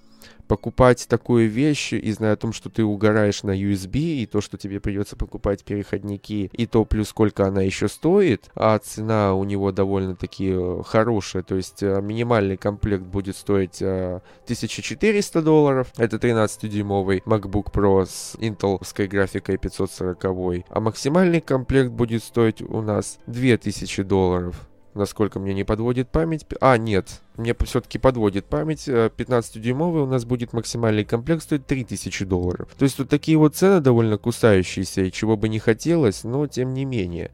покупать 0.48 1.06
такую 1.08 1.48
вещь 1.48 1.92
и 1.92 2.12
зная 2.12 2.34
о 2.34 2.36
том, 2.36 2.52
что 2.52 2.68
ты 2.70 2.84
угораешь 2.84 3.42
на 3.42 3.50
USB, 3.58 3.96
и 3.96 4.26
то, 4.26 4.40
что 4.40 4.58
тебе 4.58 4.80
придется 4.80 5.16
покупать 5.16 5.64
переходники, 5.64 6.50
и 6.52 6.66
то 6.66 6.84
плюс 6.84 7.08
сколько 7.08 7.46
она 7.46 7.62
еще 7.62 7.88
стоит, 7.88 8.50
а 8.54 8.78
цена 8.78 9.34
у 9.34 9.44
него 9.44 9.72
довольно-таки 9.72 10.52
э, 10.52 10.82
хорошая, 10.84 11.42
то 11.42 11.56
есть 11.56 11.82
э, 11.82 12.00
минимальный 12.00 12.56
комплект 12.56 13.04
будет 13.04 13.36
стоить 13.36 13.80
1400 13.82 15.38
э, 15.38 15.42
долларов, 15.42 15.92
это 15.96 16.16
13-дюймовый 16.16 17.22
MacBook 17.24 17.72
Pro 17.72 18.06
с 18.06 18.36
интеловской 18.38 19.06
графикой 19.06 19.56
540, 19.56 20.64
а 20.68 20.80
максимальный 20.80 21.40
комплект 21.40 21.90
будет 21.90 22.22
стоить 22.22 22.62
у 22.62 22.82
нас 22.82 23.18
2000 23.26 24.02
долларов 24.02 24.68
насколько 24.94 25.38
мне 25.38 25.54
не 25.54 25.64
подводит 25.64 26.10
память. 26.10 26.46
А, 26.60 26.76
нет, 26.76 27.20
мне 27.36 27.54
все-таки 27.64 27.98
подводит 27.98 28.46
память. 28.46 28.88
15-дюймовый 28.88 30.00
э, 30.00 30.04
у 30.04 30.06
нас 30.06 30.24
будет 30.24 30.52
максимальный 30.52 31.04
комплект 31.04 31.42
стоить 31.42 31.66
3000 31.66 32.24
долларов. 32.24 32.68
То 32.78 32.84
есть 32.84 32.98
вот 32.98 33.08
такие 33.08 33.38
вот 33.38 33.56
цены 33.56 33.80
довольно 33.80 34.18
кусающиеся, 34.18 35.02
и 35.02 35.12
чего 35.12 35.36
бы 35.36 35.48
не 35.48 35.58
хотелось, 35.58 36.24
но 36.24 36.46
тем 36.46 36.74
не 36.74 36.84
менее. 36.84 37.30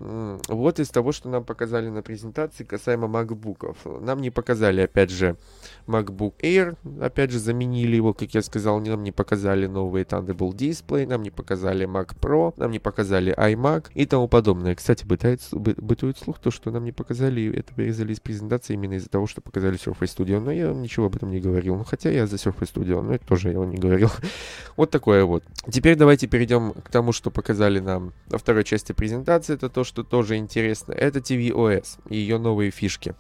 Вот 0.49 0.81
из 0.81 0.91
того, 0.91 1.13
что 1.13 1.29
нам 1.29 1.45
показали 1.45 1.89
на 1.89 2.03
презентации 2.03 2.65
касаемо 2.65 3.09
макбуков. 3.09 3.79
Нам 3.85 4.21
не 4.21 4.31
показали, 4.31 4.83
опять 4.83 5.11
же, 5.11 5.37
MacBook 5.87 6.35
Air, 6.43 6.77
опять 7.01 7.31
же, 7.31 7.39
заменили 7.39 7.97
его, 7.97 8.13
как 8.13 8.35
я 8.35 8.43
сказал, 8.43 8.81
нам 8.81 9.03
не 9.03 9.13
показали 9.13 9.67
новые 9.67 10.05
Thunderbolt 10.05 10.55
Display, 10.55 11.07
нам 11.07 11.23
не 11.23 11.31
показали 11.31 11.87
Mac 11.87 12.17
Pro, 12.21 12.53
нам 12.57 12.71
не 12.71 12.79
показали 12.79 13.35
iMac 13.37 13.87
и 13.95 14.07
тому 14.07 14.29
подобное. 14.29 14.75
Кстати, 14.75 15.05
бытует, 15.05 15.41
бытует 15.53 16.19
слух 16.19 16.39
то, 16.39 16.51
что 16.51 16.71
нам 16.71 16.85
не 16.85 16.93
показали, 16.93 17.57
это 17.57 17.73
вырезали 17.75 18.13
из 18.13 18.21
презентации 18.21 18.75
именно 18.75 18.95
из-за 18.95 19.09
того, 19.09 19.27
что 19.27 19.41
показали 19.41 19.77
Surface 19.88 20.16
Studio, 20.16 20.40
но 20.40 20.51
я 20.51 20.72
ничего 20.72 21.07
об 21.07 21.16
этом 21.16 21.31
не 21.31 21.40
говорил. 21.40 21.77
Ну, 21.77 21.85
хотя 21.85 22.11
я 22.11 22.27
за 22.27 22.37
Surface 22.37 22.72
Studio, 22.72 23.03
но 23.03 23.14
это 23.14 23.27
тоже 23.27 23.51
я 23.51 23.59
не 23.64 23.77
говорил. 23.77 24.11
вот 24.77 24.90
такое 24.90 25.24
вот. 25.24 25.44
Теперь 25.70 25.96
давайте 25.96 26.27
перейдем 26.27 26.72
к 26.72 26.90
тому, 26.90 27.12
что 27.12 27.31
показали 27.31 27.79
нам 27.79 28.12
во 28.29 28.38
второй 28.38 28.64
части 28.64 28.92
презентации. 28.92 29.55
Это 29.55 29.68
то, 29.68 29.85
что 29.85 30.03
тоже 30.03 30.37
интересно. 30.37 30.92
Это 30.92 31.20
tvOS 31.20 31.98
и 32.09 32.16
ее 32.16 32.38
новые 32.38 32.70
фишки. 32.70 33.14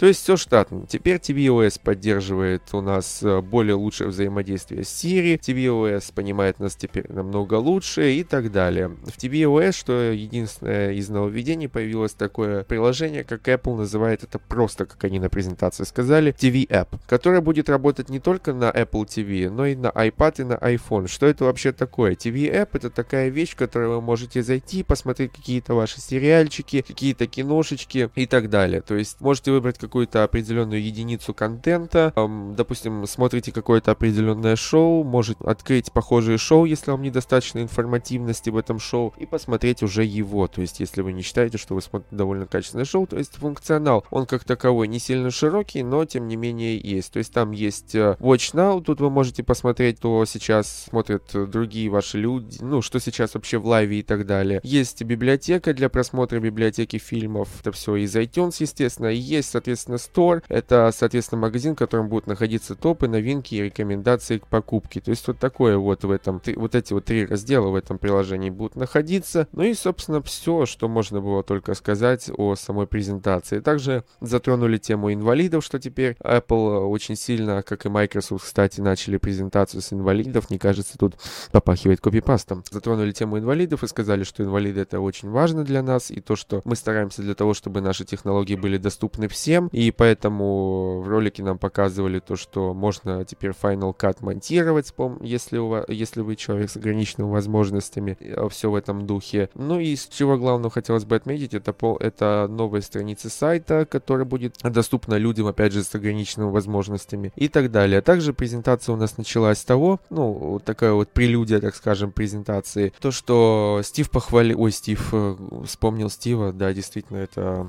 То 0.00 0.06
есть 0.06 0.22
все 0.22 0.38
штатно. 0.38 0.86
Теперь 0.88 1.16
tvOS 1.16 1.78
поддерживает 1.78 2.62
у 2.72 2.80
нас 2.80 3.22
э, 3.22 3.42
более 3.42 3.74
лучшее 3.74 4.08
взаимодействие 4.08 4.82
с 4.82 5.04
Siri, 5.04 5.38
tvOS 5.38 6.14
понимает 6.14 6.58
нас 6.58 6.74
теперь 6.74 7.04
намного 7.12 7.56
лучше 7.56 8.14
и 8.14 8.24
так 8.24 8.50
далее. 8.50 8.88
В 8.88 9.22
tvOS, 9.22 9.72
что 9.72 10.10
единственное 10.10 10.92
из 10.92 11.10
нововведений, 11.10 11.68
появилось 11.68 12.14
такое 12.14 12.64
приложение, 12.64 13.24
как 13.24 13.46
Apple 13.46 13.76
называет 13.76 14.24
это 14.24 14.38
просто, 14.38 14.86
как 14.86 15.04
они 15.04 15.20
на 15.20 15.28
презентации 15.28 15.84
сказали, 15.84 16.32
TV 16.32 16.66
App, 16.66 16.98
которое 17.06 17.42
будет 17.42 17.68
работать 17.68 18.08
не 18.08 18.20
только 18.20 18.54
на 18.54 18.70
Apple 18.70 19.04
TV, 19.04 19.50
но 19.50 19.66
и 19.66 19.76
на 19.76 19.88
iPad 19.88 20.40
и 20.40 20.44
на 20.44 20.54
iPhone. 20.54 21.08
Что 21.08 21.26
это 21.26 21.44
вообще 21.44 21.72
такое? 21.72 22.12
TV 22.12 22.50
App 22.50 22.70
это 22.72 22.88
такая 22.88 23.28
вещь, 23.28 23.50
в 23.50 23.56
которой 23.56 23.88
вы 23.88 24.00
можете 24.00 24.42
зайти, 24.42 24.82
посмотреть 24.82 25.32
какие-то 25.32 25.74
ваши 25.74 26.00
сериальчики, 26.00 26.80
какие-то 26.80 27.26
киношечки 27.26 28.08
и 28.14 28.24
так 28.24 28.48
далее. 28.48 28.80
То 28.80 28.94
есть 28.94 29.20
можете 29.20 29.52
выбрать 29.52 29.76
какую-то 29.90 30.22
определенную 30.22 30.80
единицу 30.80 31.34
контента, 31.34 32.12
допустим, 32.56 33.08
смотрите 33.08 33.50
какое-то 33.50 33.90
определенное 33.90 34.54
шоу, 34.54 35.02
может 35.02 35.42
открыть 35.42 35.90
похожие 35.90 36.38
шоу, 36.38 36.64
если 36.64 36.92
вам 36.92 37.02
недостаточно 37.02 37.58
информативности 37.58 38.50
в 38.50 38.56
этом 38.56 38.78
шоу, 38.78 39.12
и 39.18 39.26
посмотреть 39.26 39.82
уже 39.82 40.04
его. 40.04 40.46
То 40.46 40.60
есть 40.60 40.78
если 40.78 41.02
вы 41.02 41.12
не 41.12 41.22
считаете, 41.22 41.58
что 41.58 41.74
вы 41.74 41.82
смотрите 41.82 42.14
довольно 42.14 42.46
качественное 42.46 42.84
шоу, 42.84 43.08
то 43.08 43.18
есть 43.18 43.34
функционал, 43.34 44.04
он 44.12 44.26
как 44.26 44.44
таковой 44.44 44.86
не 44.86 45.00
сильно 45.00 45.32
широкий, 45.32 45.82
но 45.82 46.04
тем 46.04 46.28
не 46.28 46.36
менее 46.36 46.78
есть. 46.78 47.12
То 47.12 47.18
есть 47.18 47.32
там 47.32 47.50
есть 47.50 47.96
э, 47.96 48.16
Watch 48.20 48.54
Now, 48.54 48.80
тут 48.80 49.00
вы 49.00 49.10
можете 49.10 49.42
посмотреть, 49.42 49.98
то 49.98 50.24
сейчас 50.24 50.84
смотрят 50.88 51.24
другие 51.50 51.90
ваши 51.90 52.16
люди, 52.16 52.58
ну, 52.60 52.80
что 52.80 53.00
сейчас 53.00 53.34
вообще 53.34 53.58
в 53.58 53.66
лайве 53.66 53.98
и 53.98 54.02
так 54.04 54.24
далее. 54.24 54.60
Есть 54.62 55.02
библиотека 55.02 55.74
для 55.74 55.88
просмотра 55.88 56.38
библиотеки 56.38 56.98
фильмов, 56.98 57.48
это 57.58 57.72
все 57.72 57.96
из 57.96 58.14
iTunes, 58.14 58.54
естественно. 58.60 59.08
И 59.08 59.16
есть, 59.16 59.50
соответственно, 59.50 59.79
Store, 59.88 60.42
это, 60.48 60.90
соответственно, 60.94 61.42
магазин, 61.42 61.74
в 61.74 61.78
котором 61.78 62.08
будут 62.08 62.26
находиться 62.26 62.74
топы, 62.74 63.08
новинки 63.08 63.54
и 63.54 63.62
рекомендации 63.62 64.38
к 64.38 64.46
покупке. 64.46 65.00
То 65.00 65.10
есть 65.10 65.26
вот 65.26 65.38
такое 65.38 65.78
вот 65.78 66.04
в 66.04 66.10
этом, 66.10 66.40
вот 66.56 66.74
эти 66.74 66.92
вот 66.92 67.04
три 67.04 67.26
раздела 67.26 67.68
в 67.68 67.74
этом 67.74 67.98
приложении 67.98 68.50
будут 68.50 68.76
находиться. 68.76 69.48
Ну 69.52 69.62
и, 69.62 69.74
собственно, 69.74 70.22
все, 70.22 70.66
что 70.66 70.88
можно 70.88 71.20
было 71.20 71.42
только 71.42 71.74
сказать 71.74 72.30
о 72.36 72.54
самой 72.56 72.86
презентации. 72.86 73.60
Также 73.60 74.04
затронули 74.20 74.78
тему 74.78 75.12
инвалидов, 75.12 75.64
что 75.64 75.78
теперь 75.78 76.16
Apple 76.22 76.86
очень 76.86 77.16
сильно, 77.16 77.62
как 77.62 77.86
и 77.86 77.88
Microsoft, 77.88 78.44
кстати, 78.44 78.80
начали 78.80 79.16
презентацию 79.16 79.82
с 79.82 79.92
инвалидов. 79.92 80.50
Не 80.50 80.58
кажется, 80.58 80.98
тут 80.98 81.16
попахивает 81.52 82.00
копипастом. 82.00 82.64
Затронули 82.70 83.12
тему 83.12 83.38
инвалидов 83.38 83.82
и 83.84 83.88
сказали, 83.88 84.24
что 84.24 84.42
инвалиды 84.42 84.80
это 84.80 85.00
очень 85.00 85.30
важно 85.30 85.64
для 85.64 85.82
нас, 85.82 86.10
и 86.10 86.20
то, 86.20 86.36
что 86.36 86.60
мы 86.64 86.76
стараемся 86.76 87.22
для 87.22 87.34
того, 87.34 87.54
чтобы 87.54 87.80
наши 87.80 88.04
технологии 88.04 88.56
были 88.56 88.76
доступны 88.76 89.28
всем, 89.28 89.68
и 89.72 89.90
поэтому 89.90 91.00
в 91.00 91.08
ролике 91.08 91.42
нам 91.42 91.58
показывали 91.58 92.18
то, 92.18 92.36
что 92.36 92.74
можно 92.74 93.24
теперь 93.24 93.50
Final 93.50 93.96
Cut 93.96 94.18
монтировать, 94.20 94.92
если, 95.20 95.58
у 95.58 95.68
вас, 95.68 95.84
если 95.88 96.20
вы 96.20 96.36
человек 96.36 96.70
с 96.70 96.76
ограниченными 96.76 97.30
возможностями, 97.30 98.16
э, 98.20 98.48
все 98.50 98.70
в 98.70 98.74
этом 98.74 99.06
духе. 99.06 99.48
Ну 99.54 99.78
и 99.78 99.92
из 99.92 100.06
чего 100.06 100.36
главного 100.36 100.70
хотелось 100.70 101.04
бы 101.04 101.16
отметить, 101.16 101.54
это, 101.54 101.74
это 102.00 102.46
новые 102.48 102.82
страницы 102.82 103.28
сайта, 103.28 103.86
которая 103.86 104.24
будет 104.24 104.56
доступна 104.62 105.14
людям, 105.14 105.46
опять 105.46 105.72
же, 105.72 105.82
с 105.82 105.94
ограниченными 105.94 106.50
возможностями 106.50 107.32
и 107.36 107.48
так 107.48 107.70
далее. 107.70 108.00
Также 108.00 108.32
презентация 108.32 108.92
у 108.94 108.96
нас 108.96 109.18
началась 109.18 109.58
с 109.58 109.64
того, 109.64 110.00
ну, 110.10 110.60
такая 110.64 110.92
вот 110.92 111.10
прелюдия, 111.10 111.60
так 111.60 111.74
скажем, 111.74 112.12
презентации, 112.12 112.92
то, 113.00 113.10
что 113.10 113.80
Стив 113.84 114.10
похвалил, 114.10 114.60
ой, 114.60 114.72
Стив, 114.72 115.08
э, 115.12 115.36
вспомнил 115.66 116.10
Стива, 116.10 116.52
да, 116.52 116.72
действительно, 116.72 117.18
это 117.18 117.68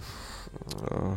э, 0.89 1.15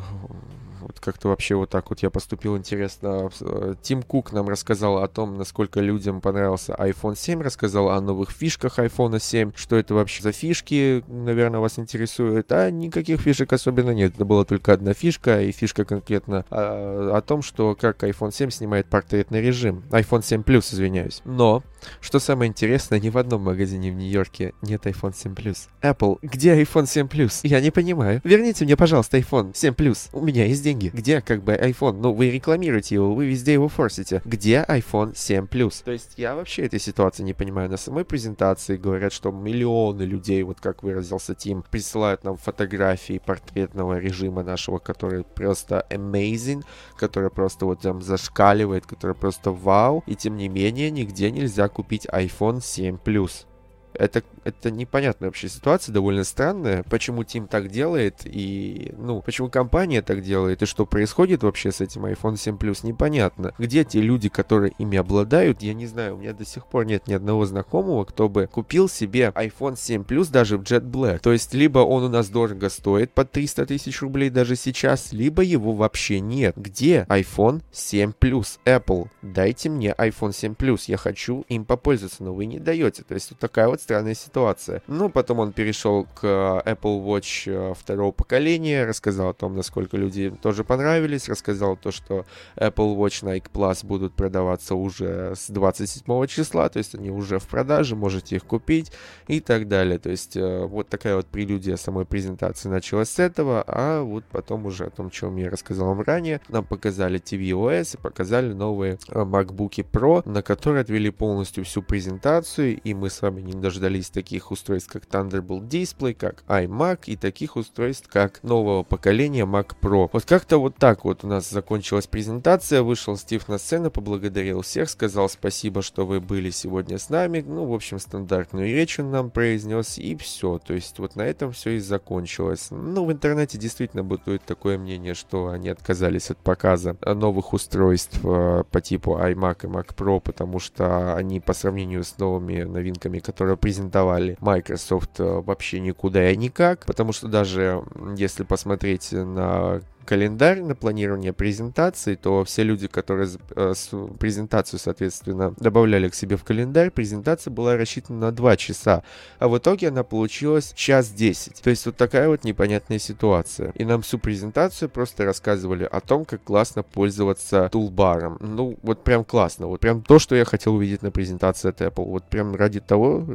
вот 0.84 1.00
как-то 1.00 1.28
вообще 1.28 1.54
вот 1.54 1.70
так 1.70 1.90
вот 1.90 2.00
я 2.00 2.10
поступил 2.10 2.56
интересно. 2.56 3.30
Э, 3.40 3.74
Тим 3.82 4.02
Кук 4.02 4.32
нам 4.32 4.48
рассказал 4.48 4.98
о 4.98 5.08
том, 5.08 5.36
насколько 5.36 5.80
людям 5.80 6.20
понравился 6.20 6.74
iPhone 6.74 7.16
7, 7.16 7.42
рассказал 7.42 7.90
о 7.90 8.00
новых 8.00 8.30
фишках 8.30 8.78
iPhone 8.78 9.20
7, 9.20 9.52
что 9.54 9.76
это 9.76 9.94
вообще 9.94 10.22
за 10.22 10.32
фишки, 10.32 11.04
наверное, 11.08 11.60
вас 11.60 11.78
интересует. 11.78 12.50
А 12.52 12.70
никаких 12.70 13.20
фишек 13.20 13.52
особенно 13.52 13.90
нет. 13.90 14.14
Это 14.14 14.24
была 14.24 14.44
только 14.44 14.72
одна 14.72 14.94
фишка, 14.94 15.42
и 15.42 15.52
фишка 15.52 15.84
конкретно 15.84 16.44
о, 16.50 17.12
а, 17.12 17.16
о 17.18 17.20
том, 17.22 17.42
что 17.42 17.74
как 17.74 18.02
iPhone 18.04 18.32
7 18.32 18.50
снимает 18.50 18.86
портретный 18.86 19.40
режим. 19.40 19.84
iPhone 19.90 20.24
7 20.24 20.42
Plus, 20.42 20.74
извиняюсь. 20.74 21.22
Но 21.24 21.62
что 22.00 22.18
самое 22.18 22.48
интересное, 22.48 23.00
ни 23.00 23.10
в 23.10 23.18
одном 23.18 23.42
магазине 23.42 23.90
в 23.90 23.94
Нью-Йорке 23.94 24.52
нет 24.62 24.86
iPhone 24.86 25.14
7 25.14 25.34
Plus. 25.34 25.68
Apple, 25.82 26.18
где 26.22 26.60
iPhone 26.60 26.86
7 26.86 27.06
Plus? 27.06 27.40
Я 27.42 27.60
не 27.60 27.70
понимаю. 27.70 28.20
Верните 28.24 28.64
мне, 28.64 28.76
пожалуйста, 28.76 29.18
iPhone 29.18 29.52
7 29.54 29.74
Plus. 29.74 30.08
У 30.12 30.20
меня 30.20 30.46
есть 30.46 30.62
деньги. 30.62 30.73
Где 30.74 31.20
как 31.20 31.42
бы 31.42 31.52
iPhone? 31.52 32.00
Ну, 32.00 32.12
вы 32.12 32.30
рекламируете 32.30 32.96
его, 32.96 33.14
вы 33.14 33.26
везде 33.26 33.52
его 33.52 33.68
форсите. 33.68 34.22
Где 34.24 34.64
iPhone 34.68 35.14
7 35.14 35.46
Plus? 35.46 35.82
То 35.84 35.92
есть 35.92 36.14
я 36.16 36.34
вообще 36.34 36.62
этой 36.62 36.80
ситуации 36.80 37.22
не 37.22 37.34
понимаю. 37.34 37.70
На 37.70 37.76
самой 37.76 38.04
презентации 38.04 38.76
говорят, 38.76 39.12
что 39.12 39.30
миллионы 39.30 40.02
людей, 40.02 40.42
вот 40.42 40.60
как 40.60 40.82
выразился 40.82 41.34
Тим, 41.34 41.64
присылают 41.70 42.24
нам 42.24 42.36
фотографии 42.36 43.20
портретного 43.24 43.98
режима 43.98 44.42
нашего, 44.42 44.78
который 44.78 45.24
просто 45.24 45.86
amazing, 45.90 46.62
который 46.96 47.30
просто 47.30 47.66
вот 47.66 47.80
там 47.80 48.02
зашкаливает, 48.02 48.86
который 48.86 49.14
просто 49.14 49.50
вау. 49.50 50.02
И 50.06 50.14
тем 50.14 50.36
не 50.36 50.48
менее, 50.48 50.90
нигде 50.90 51.30
нельзя 51.30 51.68
купить 51.68 52.06
iPhone 52.06 52.60
7 52.62 52.98
Plus. 53.04 53.46
Это, 53.94 54.22
это 54.44 54.70
непонятная 54.70 55.28
вообще 55.28 55.48
ситуация, 55.48 55.92
довольно 55.92 56.24
странная. 56.24 56.84
Почему 56.84 57.24
Тим 57.24 57.46
так 57.46 57.68
делает 57.68 58.22
и, 58.24 58.92
ну, 58.96 59.22
почему 59.22 59.48
компания 59.48 60.02
так 60.02 60.22
делает 60.22 60.62
и 60.62 60.66
что 60.66 60.86
происходит 60.86 61.42
вообще 61.42 61.72
с 61.72 61.80
этим 61.80 62.06
iPhone 62.06 62.36
7 62.36 62.56
Plus, 62.56 62.80
непонятно. 62.82 63.52
Где 63.58 63.84
те 63.84 64.00
люди, 64.00 64.28
которые 64.28 64.72
ими 64.78 64.98
обладают, 64.98 65.62
я 65.62 65.74
не 65.74 65.86
знаю, 65.86 66.14
у 66.14 66.18
меня 66.18 66.32
до 66.32 66.44
сих 66.44 66.66
пор 66.66 66.84
нет 66.86 67.06
ни 67.06 67.14
одного 67.14 67.46
знакомого, 67.46 68.04
кто 68.04 68.28
бы 68.28 68.46
купил 68.46 68.88
себе 68.88 69.32
iPhone 69.34 69.76
7 69.76 70.02
Plus 70.02 70.30
даже 70.30 70.58
в 70.58 70.62
Jet 70.62 70.82
Black. 70.82 71.20
То 71.20 71.32
есть, 71.32 71.54
либо 71.54 71.80
он 71.80 72.04
у 72.04 72.08
нас 72.08 72.28
дорого 72.28 72.68
стоит, 72.68 73.12
под 73.12 73.30
300 73.30 73.66
тысяч 73.66 74.02
рублей 74.02 74.30
даже 74.30 74.56
сейчас, 74.56 75.12
либо 75.12 75.42
его 75.42 75.72
вообще 75.72 76.20
нет. 76.20 76.54
Где 76.56 77.06
iPhone 77.08 77.62
7 77.72 78.12
Plus? 78.18 78.58
Apple, 78.64 79.08
дайте 79.22 79.68
мне 79.68 79.94
iPhone 79.96 80.32
7 80.32 80.54
Plus, 80.54 80.84
я 80.88 80.96
хочу 80.96 81.44
им 81.48 81.64
попользоваться, 81.64 82.24
но 82.24 82.34
вы 82.34 82.46
не 82.46 82.58
даете. 82.58 83.02
То 83.02 83.14
есть, 83.14 83.30
вот 83.30 83.38
такая 83.38 83.68
вот 83.68 83.80
странная 83.84 84.14
ситуация. 84.14 84.82
Ну, 84.86 85.10
потом 85.10 85.38
он 85.38 85.52
перешел 85.52 86.04
к 86.04 86.24
э, 86.24 86.70
Apple 86.72 87.04
Watch 87.04 87.44
э, 87.46 87.74
второго 87.74 88.12
поколения, 88.12 88.86
рассказал 88.86 89.28
о 89.28 89.34
том, 89.34 89.54
насколько 89.54 89.96
люди 89.96 90.30
тоже 90.42 90.64
понравились, 90.64 91.28
рассказал 91.28 91.76
то, 91.76 91.90
что 91.90 92.24
Apple 92.56 92.96
Watch 92.96 93.22
Nike 93.22 93.50
Plus 93.52 93.86
будут 93.86 94.14
продаваться 94.14 94.74
уже 94.74 95.34
с 95.36 95.50
27 95.50 96.26
числа, 96.26 96.68
то 96.68 96.78
есть 96.78 96.94
они 96.94 97.10
уже 97.10 97.38
в 97.38 97.46
продаже, 97.46 97.94
можете 97.94 98.36
их 98.36 98.44
купить 98.44 98.90
и 99.28 99.40
так 99.40 99.68
далее. 99.68 99.98
То 99.98 100.10
есть 100.10 100.36
э, 100.36 100.64
вот 100.64 100.88
такая 100.88 101.16
вот 101.16 101.26
прелюдия 101.26 101.76
самой 101.76 102.06
презентации 102.06 102.68
началась 102.68 103.10
с 103.10 103.18
этого, 103.18 103.62
а 103.66 104.02
вот 104.02 104.24
потом 104.24 104.66
уже 104.66 104.86
о 104.86 104.90
том, 104.90 105.10
чем 105.10 105.36
я 105.36 105.50
рассказал 105.50 105.88
вам 105.88 106.00
ранее, 106.00 106.40
нам 106.48 106.64
показали 106.64 107.20
tvOS 107.20 107.96
и 107.96 108.00
показали 108.00 108.52
новые 108.52 108.98
MacBook 109.08 109.84
Pro, 109.92 110.26
на 110.28 110.42
которые 110.42 110.80
отвели 110.80 111.10
полностью 111.10 111.64
всю 111.64 111.82
презентацию, 111.82 112.80
и 112.80 112.94
мы 112.94 113.10
с 113.10 113.20
вами 113.20 113.42
не 113.42 113.52
даже 113.52 113.73
дождались 113.74 114.10
таких 114.10 114.52
устройств, 114.52 114.92
как 114.92 115.04
Thunderbolt 115.04 115.68
Display, 115.68 116.14
как 116.14 116.44
iMac 116.46 117.00
и 117.06 117.16
таких 117.16 117.56
устройств, 117.56 118.08
как 118.08 118.42
нового 118.44 118.84
поколения 118.84 119.44
Mac 119.44 119.72
Pro. 119.80 120.08
Вот 120.12 120.24
как-то 120.24 120.58
вот 120.58 120.76
так 120.76 121.04
вот 121.04 121.24
у 121.24 121.26
нас 121.26 121.50
закончилась 121.50 122.06
презентация, 122.06 122.82
вышел 122.82 123.16
Стив 123.16 123.48
на 123.48 123.58
сцену, 123.58 123.90
поблагодарил 123.90 124.62
всех, 124.62 124.88
сказал 124.90 125.28
спасибо, 125.28 125.82
что 125.82 126.06
вы 126.06 126.20
были 126.20 126.50
сегодня 126.50 126.98
с 126.98 127.10
нами, 127.10 127.44
ну, 127.46 127.64
в 127.66 127.74
общем, 127.74 127.98
стандартную 127.98 128.68
речь 128.68 129.00
он 129.00 129.10
нам 129.10 129.30
произнес, 129.30 129.98
и 129.98 130.14
все, 130.16 130.58
то 130.58 130.72
есть 130.72 130.98
вот 131.00 131.16
на 131.16 131.22
этом 131.22 131.52
все 131.52 131.70
и 131.70 131.78
закончилось. 131.80 132.68
Ну, 132.70 133.04
в 133.04 133.12
интернете 133.12 133.58
действительно 133.58 134.04
бытует 134.04 134.42
такое 134.44 134.78
мнение, 134.78 135.14
что 135.14 135.48
они 135.48 135.68
отказались 135.68 136.30
от 136.30 136.38
показа 136.38 136.96
новых 137.02 137.52
устройств 137.52 138.20
э, 138.22 138.62
по 138.70 138.80
типу 138.80 139.16
iMac 139.16 139.64
и 139.64 139.66
Mac 139.66 139.94
Pro, 139.96 140.20
потому 140.20 140.60
что 140.60 141.16
они 141.16 141.40
по 141.40 141.54
сравнению 141.54 142.04
с 142.04 142.16
новыми 142.18 142.62
новинками, 142.62 143.18
которые 143.18 143.56
презентовали 143.64 144.36
Microsoft 144.40 145.18
э, 145.20 145.24
вообще 145.24 145.80
никуда 145.80 146.30
и 146.30 146.36
никак, 146.36 146.84
потому 146.84 147.14
что 147.14 147.28
даже 147.28 147.82
если 148.14 148.42
посмотреть 148.42 149.12
на 149.12 149.80
календарь 150.04 150.62
на 150.62 150.74
планирование 150.74 151.32
презентации, 151.32 152.14
то 152.14 152.44
все 152.44 152.62
люди, 152.62 152.86
которые 152.86 153.28
э, 153.56 153.74
презентацию, 154.18 154.78
соответственно, 154.78 155.54
добавляли 155.58 156.08
к 156.08 156.14
себе 156.14 156.36
в 156.36 156.44
календарь, 156.44 156.90
презентация 156.90 157.50
была 157.50 157.76
рассчитана 157.76 158.18
на 158.20 158.32
2 158.32 158.56
часа, 158.56 159.02
а 159.38 159.48
в 159.48 159.58
итоге 159.58 159.88
она 159.88 160.04
получилась 160.04 160.72
час 160.74 161.10
10. 161.10 161.62
То 161.62 161.70
есть 161.70 161.86
вот 161.86 161.96
такая 161.96 162.28
вот 162.28 162.44
непонятная 162.44 162.98
ситуация. 162.98 163.72
И 163.74 163.84
нам 163.84 164.02
всю 164.02 164.18
презентацию 164.18 164.88
просто 164.88 165.24
рассказывали 165.24 165.84
о 165.84 166.00
том, 166.00 166.24
как 166.24 166.44
классно 166.44 166.82
пользоваться 166.82 167.68
тулбаром. 167.72 168.36
Ну, 168.40 168.78
вот 168.82 169.02
прям 169.02 169.24
классно. 169.24 169.66
Вот 169.66 169.80
прям 169.80 170.02
то, 170.02 170.18
что 170.18 170.36
я 170.36 170.44
хотел 170.44 170.74
увидеть 170.74 171.02
на 171.02 171.10
презентации 171.10 171.68
от 171.70 171.80
Apple. 171.80 172.04
Вот 172.04 172.24
прям 172.24 172.54
ради 172.54 172.80
того, 172.80 173.26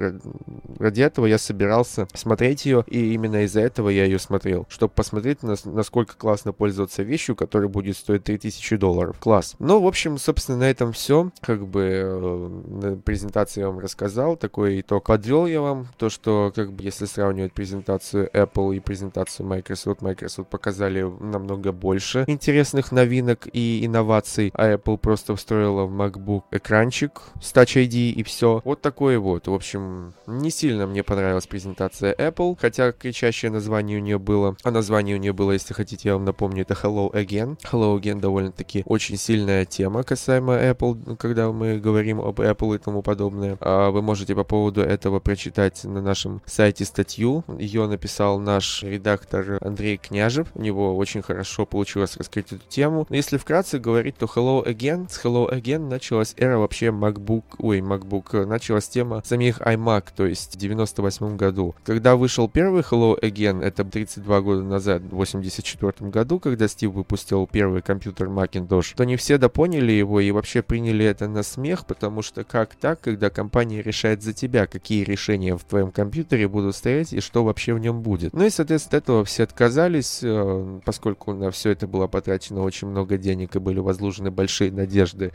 ради 0.80 1.02
этого 1.02 1.26
я 1.26 1.38
собирался 1.38 2.08
смотреть 2.14 2.66
ее, 2.66 2.84
и 2.88 3.14
именно 3.14 3.44
из-за 3.44 3.62
этого 3.62 3.90
я 3.90 4.06
ее 4.06 4.20
смотрел, 4.20 4.66
чтобы 4.70 4.94
посмотреть, 4.94 5.40
насколько 5.44 6.16
классно 6.16 6.54
пользоваться 6.60 7.04
вещью, 7.04 7.38
которая 7.38 7.70
будет 7.70 7.96
стоить 7.96 8.26
3000 8.26 8.76
долларов. 8.76 9.18
Класс. 9.20 9.56
Ну, 9.60 9.82
в 9.82 9.88
общем, 9.88 10.18
собственно, 10.18 10.60
на 10.60 10.70
этом 10.70 10.92
все. 10.92 11.32
Как 11.40 11.66
бы 11.66 11.82
э, 11.82 12.48
на 12.68 12.98
презентации 12.98 13.62
я 13.62 13.68
вам 13.68 13.80
рассказал, 13.80 14.36
такой 14.36 14.82
итог 14.82 15.06
подвел 15.06 15.48
я 15.48 15.62
вам. 15.62 15.88
То, 15.98 16.10
что, 16.10 16.52
как 16.54 16.74
бы, 16.74 16.84
если 16.84 17.06
сравнивать 17.06 17.54
презентацию 17.54 18.30
Apple 18.34 18.76
и 18.76 18.80
презентацию 18.82 19.48
Microsoft, 19.48 20.02
Microsoft 20.02 20.50
показали 20.50 21.02
намного 21.02 21.72
больше 21.72 22.26
интересных 22.28 22.92
новинок 22.92 23.48
и 23.52 23.86
инноваций, 23.86 24.52
а 24.54 24.74
Apple 24.74 24.98
просто 24.98 25.36
встроила 25.36 25.86
в 25.86 25.92
MacBook 25.92 26.44
экранчик 26.52 27.22
с 27.42 27.54
Touch 27.54 27.82
ID 27.82 28.12
и 28.12 28.24
все. 28.24 28.62
Вот 28.66 28.82
такое 28.82 29.18
вот. 29.18 29.48
В 29.48 29.54
общем, 29.54 30.14
не 30.28 30.50
сильно 30.52 30.88
мне 30.88 31.04
понравилась 31.04 31.48
презентация 31.48 32.14
Apple, 32.14 32.58
хотя 32.60 32.92
кричащее 32.92 33.52
название 33.52 33.98
у 34.00 34.02
нее 34.02 34.20
было. 34.20 34.58
А 34.64 34.72
название 34.72 35.16
у 35.16 35.20
нее 35.20 35.34
было, 35.34 35.54
если 35.54 35.74
хотите, 35.74 36.10
я 36.10 36.16
вам 36.16 36.26
напомню, 36.26 36.49
это 36.58 36.74
Hello 36.74 37.12
Again. 37.12 37.58
Hello 37.72 38.00
Again 38.00 38.20
довольно-таки 38.20 38.84
очень 38.86 39.18
сильная 39.18 39.66
тема 39.66 40.04
касаемо 40.04 40.54
Apple, 40.54 41.16
когда 41.18 41.52
мы 41.52 41.78
говорим 41.78 42.22
об 42.22 42.40
Apple 42.40 42.76
и 42.76 42.78
тому 42.80 43.02
подобное. 43.02 43.58
А 43.62 43.92
вы 43.92 44.02
можете 44.02 44.36
по 44.36 44.44
поводу 44.44 44.82
этого 44.82 45.20
прочитать 45.20 45.84
на 45.84 46.02
нашем 46.02 46.42
сайте 46.46 46.86
статью. 46.86 47.44
Ее 47.58 47.88
написал 47.88 48.40
наш 48.40 48.84
редактор 48.84 49.58
Андрей 49.62 49.98
Княжев. 49.98 50.48
У 50.56 50.62
него 50.62 50.96
очень 50.98 51.22
хорошо 51.22 51.66
получилось 51.66 52.18
раскрыть 52.18 52.52
эту 52.52 52.68
тему. 52.68 53.06
Но 53.10 53.16
если 53.16 53.38
вкратце 53.38 53.80
говорить, 53.80 54.18
то 54.18 54.26
Hello 54.26 54.66
Again, 54.66 55.10
с 55.10 55.24
Hello 55.24 55.50
Again 55.52 55.90
началась 55.90 56.34
эра 56.38 56.58
вообще 56.58 56.88
MacBook, 56.88 57.44
ой, 57.60 57.80
MacBook, 57.80 58.46
началась 58.46 58.88
тема 58.88 59.22
самих 59.26 59.62
iMac, 59.62 60.06
то 60.16 60.26
есть 60.26 60.56
в 60.56 60.58
98 60.58 61.38
году. 61.38 61.76
Когда 61.84 62.16
вышел 62.16 62.48
первый 62.48 62.82
Hello 62.82 63.20
Again, 63.20 63.64
это 63.64 63.84
32 63.84 64.42
года 64.42 64.64
назад, 64.64 65.02
в 65.04 65.16
84 65.16 66.10
году, 66.10 66.39
когда 66.40 66.68
Стив 66.68 66.92
выпустил 66.92 67.48
первый 67.48 67.82
компьютер 67.82 68.28
Macintosh, 68.28 68.94
то 68.96 69.04
не 69.04 69.16
все 69.16 69.38
допоняли 69.38 69.92
его 69.92 70.20
и 70.20 70.32
вообще 70.32 70.62
приняли 70.62 71.06
это 71.06 71.28
на 71.28 71.44
смех, 71.44 71.86
потому 71.86 72.22
что 72.22 72.44
как 72.44 72.76
так, 72.76 73.02
когда 73.02 73.30
компания 73.30 73.82
решает 73.82 74.24
за 74.24 74.34
тебя, 74.34 74.68
какие 74.68 75.04
решения 75.04 75.58
в 75.58 75.64
твоем 75.64 75.92
компьютере 75.92 76.48
будут 76.48 76.76
стоять 76.76 77.14
и 77.14 77.20
что 77.20 77.44
вообще 77.44 77.74
в 77.74 77.80
нем 77.80 78.02
будет. 78.02 78.34
Ну 78.34 78.46
и, 78.46 78.50
соответственно, 78.50 78.98
от 78.98 79.04
этого 79.04 79.26
все 79.26 79.44
отказались, 79.44 80.20
э, 80.24 80.80
поскольку 80.86 81.34
на 81.34 81.52
все 81.52 81.72
это 81.72 81.88
было 81.88 82.08
потрачено 82.08 82.64
очень 82.64 82.88
много 82.88 83.18
денег 83.18 83.56
и 83.56 83.60
были 83.60 83.80
возложены 83.80 84.32
большие 84.32 84.72
надежды 84.72 85.32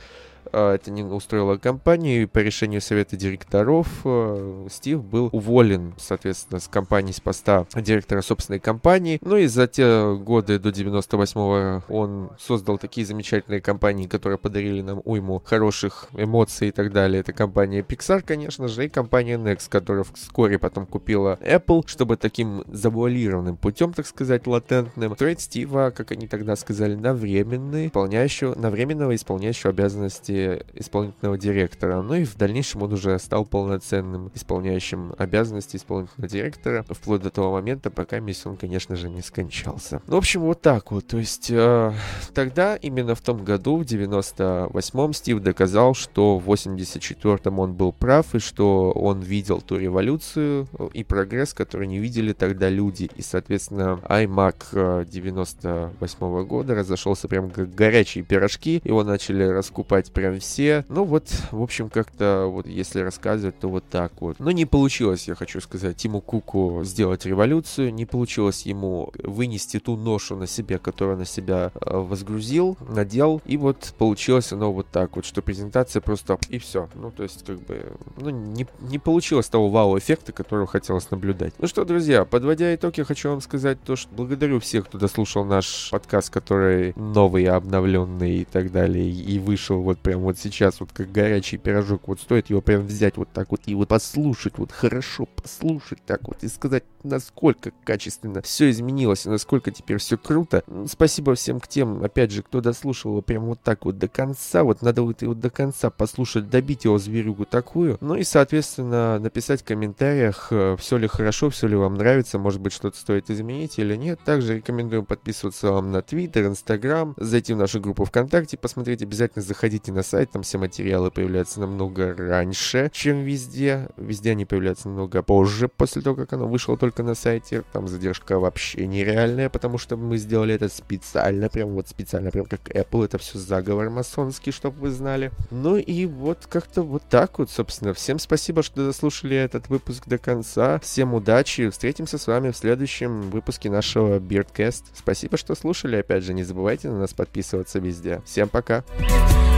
а, 0.55 0.75
это 0.75 0.91
не 0.91 1.03
устроило 1.03 1.57
компанию, 1.57 2.23
и 2.23 2.27
по 2.27 2.39
решению 2.39 2.81
совета 2.81 3.17
директоров 3.17 3.89
а, 4.05 4.67
Стив 4.71 5.03
был 5.03 5.29
уволен, 5.33 5.95
соответственно, 5.99 6.61
с 6.61 6.69
компании, 6.69 7.13
с 7.13 7.21
поста 7.21 7.67
директора 7.75 8.23
собственной 8.23 8.61
компании. 8.61 9.19
Ну 9.21 9.37
и 9.37 9.47
за 9.47 9.67
те 9.67 10.15
годы 10.15 10.59
до 10.59 10.71
98-го 10.71 11.83
он 11.93 12.31
создал 12.39 12.79
такие 12.79 13.07
замечательные 13.07 13.61
компании, 13.61 14.07
которые 14.07 14.39
подарили 14.39 14.81
нам 14.81 15.03
уйму 15.05 15.43
хороших 15.45 16.07
эмоций 16.13 16.69
и 16.69 16.73
так 16.73 16.93
далее. 16.93 17.21
Это 17.21 17.33
компания 17.33 17.81
Pixar, 17.81 18.23
конечно 18.23 18.69
же, 18.69 18.87
и 18.87 18.89
компания 18.89 19.37
Next, 19.37 19.69
которая 19.69 20.05
вскоре 20.05 20.59
потом 20.59 20.87
купила 20.87 21.39
Apple, 21.43 21.83
чтобы 21.87 22.17
таким 22.17 22.65
завуалированным 22.69 23.57
путем, 23.57 23.93
так 23.93 24.07
сказать, 24.07 24.47
латентным, 24.47 25.15
строить 25.15 25.41
Стива, 25.41 25.93
как 25.95 26.13
они 26.13 26.29
тогда 26.29 26.55
сказали, 26.57 26.95
на 26.95 27.13
временный, 27.13 27.89
исполняющего, 27.89 28.55
на 28.55 28.71
временного 28.71 29.15
исполняющего 29.15 29.71
обязанности 29.71 30.44
исполнительного 30.75 31.39
директора. 31.39 32.03
Ну 32.03 32.15
и 32.15 32.25
в 32.25 32.37
дальнейшем 32.37 32.83
он 32.83 32.93
уже 32.93 33.19
стал 33.19 33.45
полноценным 33.45 34.31
исполняющим 34.35 35.15
обязанности 35.19 35.77
исполнительного 35.77 36.29
директора, 36.29 36.85
вплоть 36.89 37.23
до 37.23 37.31
того 37.31 37.53
момента, 37.53 37.91
пока 37.91 38.21
миссия 38.21 38.49
он, 38.49 38.57
конечно 38.57 38.97
же, 38.97 39.09
не 39.11 39.23
скончался. 39.23 40.01
Ну, 40.07 40.15
в 40.15 40.19
общем, 40.19 40.41
вот 40.43 40.61
так 40.61 40.91
вот. 40.91 41.07
То 41.07 41.19
есть 41.19 41.51
э, 41.51 41.93
тогда, 42.33 42.77
именно 42.77 43.15
в 43.15 43.21
том 43.21 43.45
году, 43.45 43.77
в 43.77 43.83
98-м, 43.83 45.13
Стив 45.13 45.41
доказал, 45.41 45.95
что 45.95 46.39
в 46.39 46.51
84-м 46.51 47.59
он 47.59 47.75
был 47.75 47.93
прав, 47.93 48.35
и 48.35 48.39
что 48.39 48.93
он 48.93 49.21
видел 49.21 49.61
ту 49.61 49.77
революцию 49.77 50.67
и 50.93 51.05
прогресс, 51.05 51.55
который 51.55 51.87
не 51.87 51.99
видели 51.99 52.33
тогда 52.33 52.69
люди. 52.69 53.11
И, 53.17 53.23
соответственно, 53.23 54.01
iMac 54.09 55.05
98 55.05 56.19
-го 56.19 56.45
года 56.45 56.75
разошелся 56.75 57.29
прям 57.29 57.51
как 57.51 57.75
горячие 57.75 58.25
пирожки. 58.25 58.81
Его 58.85 59.05
начали 59.05 59.45
раскупать 59.45 60.13
прям 60.13 60.24
все. 60.33 60.85
Ну 60.89 61.05
вот, 61.05 61.29
в 61.51 61.63
общем, 61.63 61.89
как-то 61.89 62.47
вот 62.51 62.67
если 62.67 63.01
рассказывать, 63.01 63.59
то 63.59 63.69
вот 63.69 63.85
так 63.91 64.13
вот. 64.21 64.39
Но 64.39 64.51
не 64.51 64.67
получилось, 64.67 65.29
я 65.29 65.35
хочу 65.35 65.61
сказать, 65.61 65.97
Тиму 65.97 66.21
Куку 66.21 66.83
сделать 66.85 67.27
революцию, 67.27 67.93
не 67.93 68.07
получилось 68.07 68.67
ему 68.67 69.13
вынести 69.23 69.79
ту 69.79 69.97
ношу 69.97 70.37
на 70.37 70.47
себя, 70.47 70.79
которую 70.79 71.19
на 71.19 71.25
себя 71.25 71.73
э, 71.75 71.97
возгрузил, 71.97 72.77
надел, 72.89 73.43
и 73.45 73.57
вот 73.57 73.95
получилось 73.99 74.53
оно 74.53 74.73
вот 74.73 74.87
так 74.91 75.17
вот, 75.17 75.25
что 75.25 75.43
презентация 75.43 76.01
просто 76.01 76.39
и 76.49 76.59
все. 76.59 76.89
Ну, 76.95 77.11
то 77.11 77.23
есть, 77.23 77.45
как 77.45 77.61
бы, 77.61 77.93
ну, 78.17 78.31
не, 78.31 78.67
не 78.81 78.99
получилось 78.99 79.49
того 79.49 79.69
вау-эффекта, 79.69 80.33
которого 80.33 80.67
хотелось 80.67 81.11
наблюдать. 81.11 81.55
Ну 81.59 81.67
что, 81.67 81.85
друзья, 81.85 82.25
подводя 82.25 82.75
итог, 82.75 82.97
я 82.99 83.05
хочу 83.05 83.31
вам 83.31 83.41
сказать 83.41 83.79
то, 83.83 83.97
что 83.97 84.15
благодарю 84.15 84.61
всех, 84.61 84.87
кто 84.87 84.99
дослушал 84.99 85.45
наш 85.45 85.91
подкаст, 85.91 86.31
который 86.31 86.93
новый, 86.97 87.47
обновленный 87.47 88.39
и 88.39 88.45
так 88.45 88.73
далее, 88.73 89.11
и 89.11 89.39
вышел 89.39 89.81
вот 89.81 89.99
прям 89.99 90.14
вот 90.23 90.39
сейчас, 90.39 90.81
вот 90.81 90.91
как 90.93 91.11
горячий 91.13 91.57
пирожок, 91.57 92.09
вот 92.09 92.21
стоит 92.21 92.51
его 92.51 92.61
прям 92.61 92.83
взять 92.83 93.17
вот 93.17 93.29
так 93.33 93.51
вот 93.51 93.63
и 93.67 93.75
вот 93.75 93.89
послушать, 93.89 94.59
вот 94.59 94.73
хорошо 94.73 95.27
послушать 95.27 95.99
так 96.07 96.27
вот 96.27 96.43
и 96.43 96.49
сказать, 96.49 96.85
насколько 97.03 97.73
качественно 97.85 98.43
все 98.43 98.71
изменилось 98.71 99.27
и 99.27 99.29
насколько 99.29 99.71
теперь 99.71 99.99
все 99.99 100.17
круто. 100.17 100.63
Спасибо 100.87 101.35
всем 101.35 101.61
к 101.61 101.69
тем, 101.69 102.03
опять 102.03 102.31
же, 102.31 102.43
кто 102.43 102.61
дослушал 102.61 103.13
его 103.13 103.23
прям 103.23 103.45
вот 103.45 103.61
так 103.63 103.85
вот 103.85 103.99
до 103.99 104.09
конца, 104.09 104.65
вот 104.65 104.83
надо 104.83 105.03
вот 105.03 105.23
его 105.23 105.35
до 105.35 105.51
конца 105.51 105.91
послушать, 105.91 106.49
добить 106.49 106.85
его 106.85 106.99
зверюгу 106.99 107.45
такую, 107.45 107.99
ну 108.01 108.15
и, 108.15 108.25
соответственно, 108.25 109.19
написать 109.19 109.63
в 109.63 109.65
комментариях, 109.65 110.49
э, 110.51 110.77
все 110.79 110.97
ли 110.97 111.09
хорошо, 111.09 111.51
все 111.51 111.67
ли 111.67 111.77
вам 111.77 111.95
нравится, 111.95 112.39
может 112.39 112.61
быть, 112.61 112.73
что-то 112.73 112.99
стоит 112.99 113.31
изменить 113.31 113.79
или 113.79 113.97
нет. 113.97 114.21
Также 114.25 114.57
рекомендуем 114.57 115.05
подписываться 115.05 115.73
вам 115.73 115.93
на 115.93 116.03
Твиттер, 116.03 116.47
Инстаграм, 116.47 117.15
зайти 117.17 117.55
в 117.55 117.57
нашу 117.57 117.81
группу 117.81 118.05
ВКонтакте, 118.05 118.57
посмотреть, 118.57 119.03
обязательно 119.03 119.43
заходите 119.43 119.93
на 119.93 120.03
сайт, 120.05 120.31
там 120.31 120.43
все 120.43 120.59
материалы 120.59 121.11
появляются 121.11 121.61
намного 121.61 122.15
раньше, 122.15 122.91
чем 122.93 123.23
везде. 123.23 123.89
Везде 123.97 124.33
они 124.33 124.45
появляются 124.45 124.89
намного 124.89 125.23
позже, 125.23 125.69
после 125.69 126.03
того, 126.03 126.17
как 126.17 126.33
оно 126.33 126.47
вышло 126.47 126.77
только 126.77 127.03
на 127.03 127.15
сайте. 127.15 127.63
Там 127.73 127.89
задержка 127.89 128.39
вообще 128.39 128.87
нереальная, 128.87 129.49
потому 129.49 129.79
что 129.79 129.97
мы 129.97 130.19
сделали 130.19 130.55
это 130.55 130.69
специально, 130.69 131.49
прям 131.49 131.71
вот 131.71 131.89
специально, 131.89 132.31
прям 132.31 132.47
как 132.47 132.69
Apple. 132.69 133.05
Это 133.05 133.19
все 133.19 133.39
заговор 133.39 133.91
масонский, 133.91 134.53
чтобы 134.53 134.81
вы 134.81 134.91
знали. 134.91 135.31
Ну 135.51 135.77
и 135.77 136.07
вот 136.07 136.47
как-то 136.49 136.83
вот 136.83 137.03
так 137.09 137.39
вот, 137.39 137.51
собственно. 137.51 137.95
Всем 137.95 138.19
спасибо, 138.19 138.63
что 138.63 138.85
дослушали 138.85 139.37
этот 139.37 139.69
выпуск 139.69 140.07
до 140.07 140.19
конца. 140.19 140.79
Всем 140.81 141.15
удачи. 141.15 141.71
Встретимся 141.71 142.19
с 142.19 142.27
вами 142.27 142.51
в 142.51 142.57
следующем 142.57 143.31
выпуске 143.31 143.71
нашего 143.71 144.19
Beardcast. 144.19 144.85
Спасибо, 144.95 145.37
что 145.37 145.55
слушали. 145.55 145.97
Опять 145.97 146.25
же, 146.25 146.35
не 146.35 146.43
забывайте 146.43 146.89
на 146.91 146.99
нас 146.99 147.15
подписываться 147.15 147.79
везде. 147.79 148.21
Всем 148.27 148.49
пока. 148.49 148.65
Пока. 148.65 149.54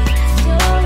you 0.47 0.86